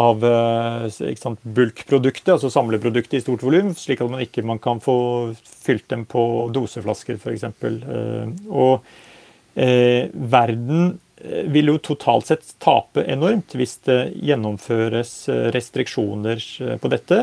[0.00, 4.96] av eh, bulkproduktet, altså samleproduktet i stort volum, slik at man ikke man kan få
[5.44, 6.24] fylt dem på
[6.56, 7.48] doseflasker f.eks.
[7.50, 8.80] Eh, og
[9.54, 16.90] eh, verden vil jo totalt sett tape enormt hvis det gjennomføres eh, restriksjoner eh, på
[16.90, 17.18] dette.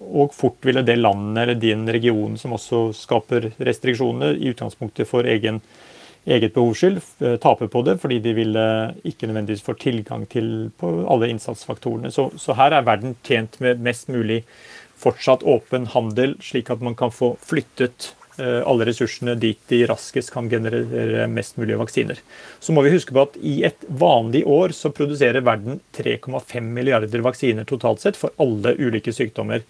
[0.00, 5.28] Og fort ville det landet eller din region som også skaper restriksjoner, i utgangspunktet for
[5.28, 5.60] egen,
[6.24, 7.00] eget behovs skyld,
[7.42, 8.64] tape på det, fordi de ville
[9.08, 12.12] ikke nødvendigvis få tilgang til alle innsatsfaktorene.
[12.14, 14.42] Så, så her er verden tjent med mest mulig
[15.02, 20.32] fortsatt åpen handel, slik at man kan få flyttet Eh, alle ressursene dit de raskest
[20.32, 22.20] kan generere mest mulig vaksiner.
[22.60, 27.24] Så må vi huske på at i et vanlig år så produserer verden 3,5 milliarder
[27.24, 29.66] vaksiner totalt sett for alle ulike sykdommer.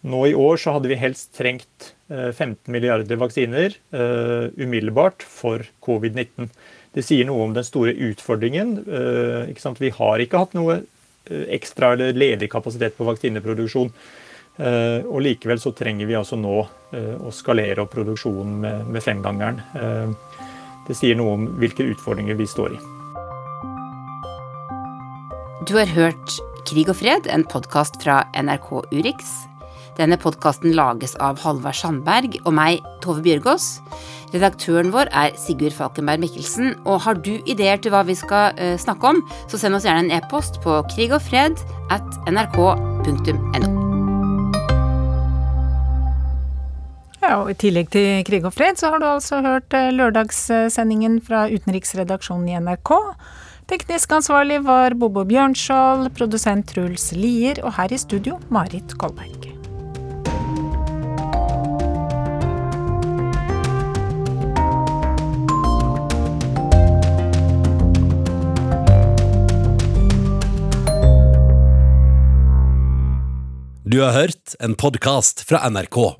[0.00, 6.48] Nå i år så hadde vi helst trengt 15 milliarder vaksiner umiddelbart for covid-19.
[6.96, 8.80] Det sier noe om den store utfordringen.
[8.80, 10.80] Vi har ikke hatt noe
[11.30, 13.92] ekstra eller ledig kapasitet på vaksineproduksjon.
[14.58, 19.62] Og likevel så trenger vi altså nå å skalere opp produksjonen med, femgangeren.
[20.88, 22.80] Det sier noe om hvilke utfordringer vi står i.
[25.68, 29.30] Du har hørt Krig og fred, en podkast fra NRK Urix.
[29.98, 33.80] Denne podkasten lages av Halvard Sandberg og meg, Tove Bjørgaas.
[34.32, 36.76] Redaktøren vår er Sigurd Falkenberg Mikkelsen.
[36.86, 40.16] Og har du ideer til hva vi skal snakke om, så send oss gjerne en
[40.20, 41.60] e-post på krigogfred
[41.92, 43.89] at nrk.no.
[47.20, 51.20] Ja, og I tillegg til Krig og fred, så har du altså hørt eh, lørdagssendingen
[51.24, 52.94] fra utenriksredaksjonen i NRK.
[53.70, 59.50] Teknisk ansvarlig var Bobo Bjørnskjold, produsent Truls Lier, og her i studio Marit Kolberg.
[73.90, 76.19] Du har hørt en podkast fra NRK.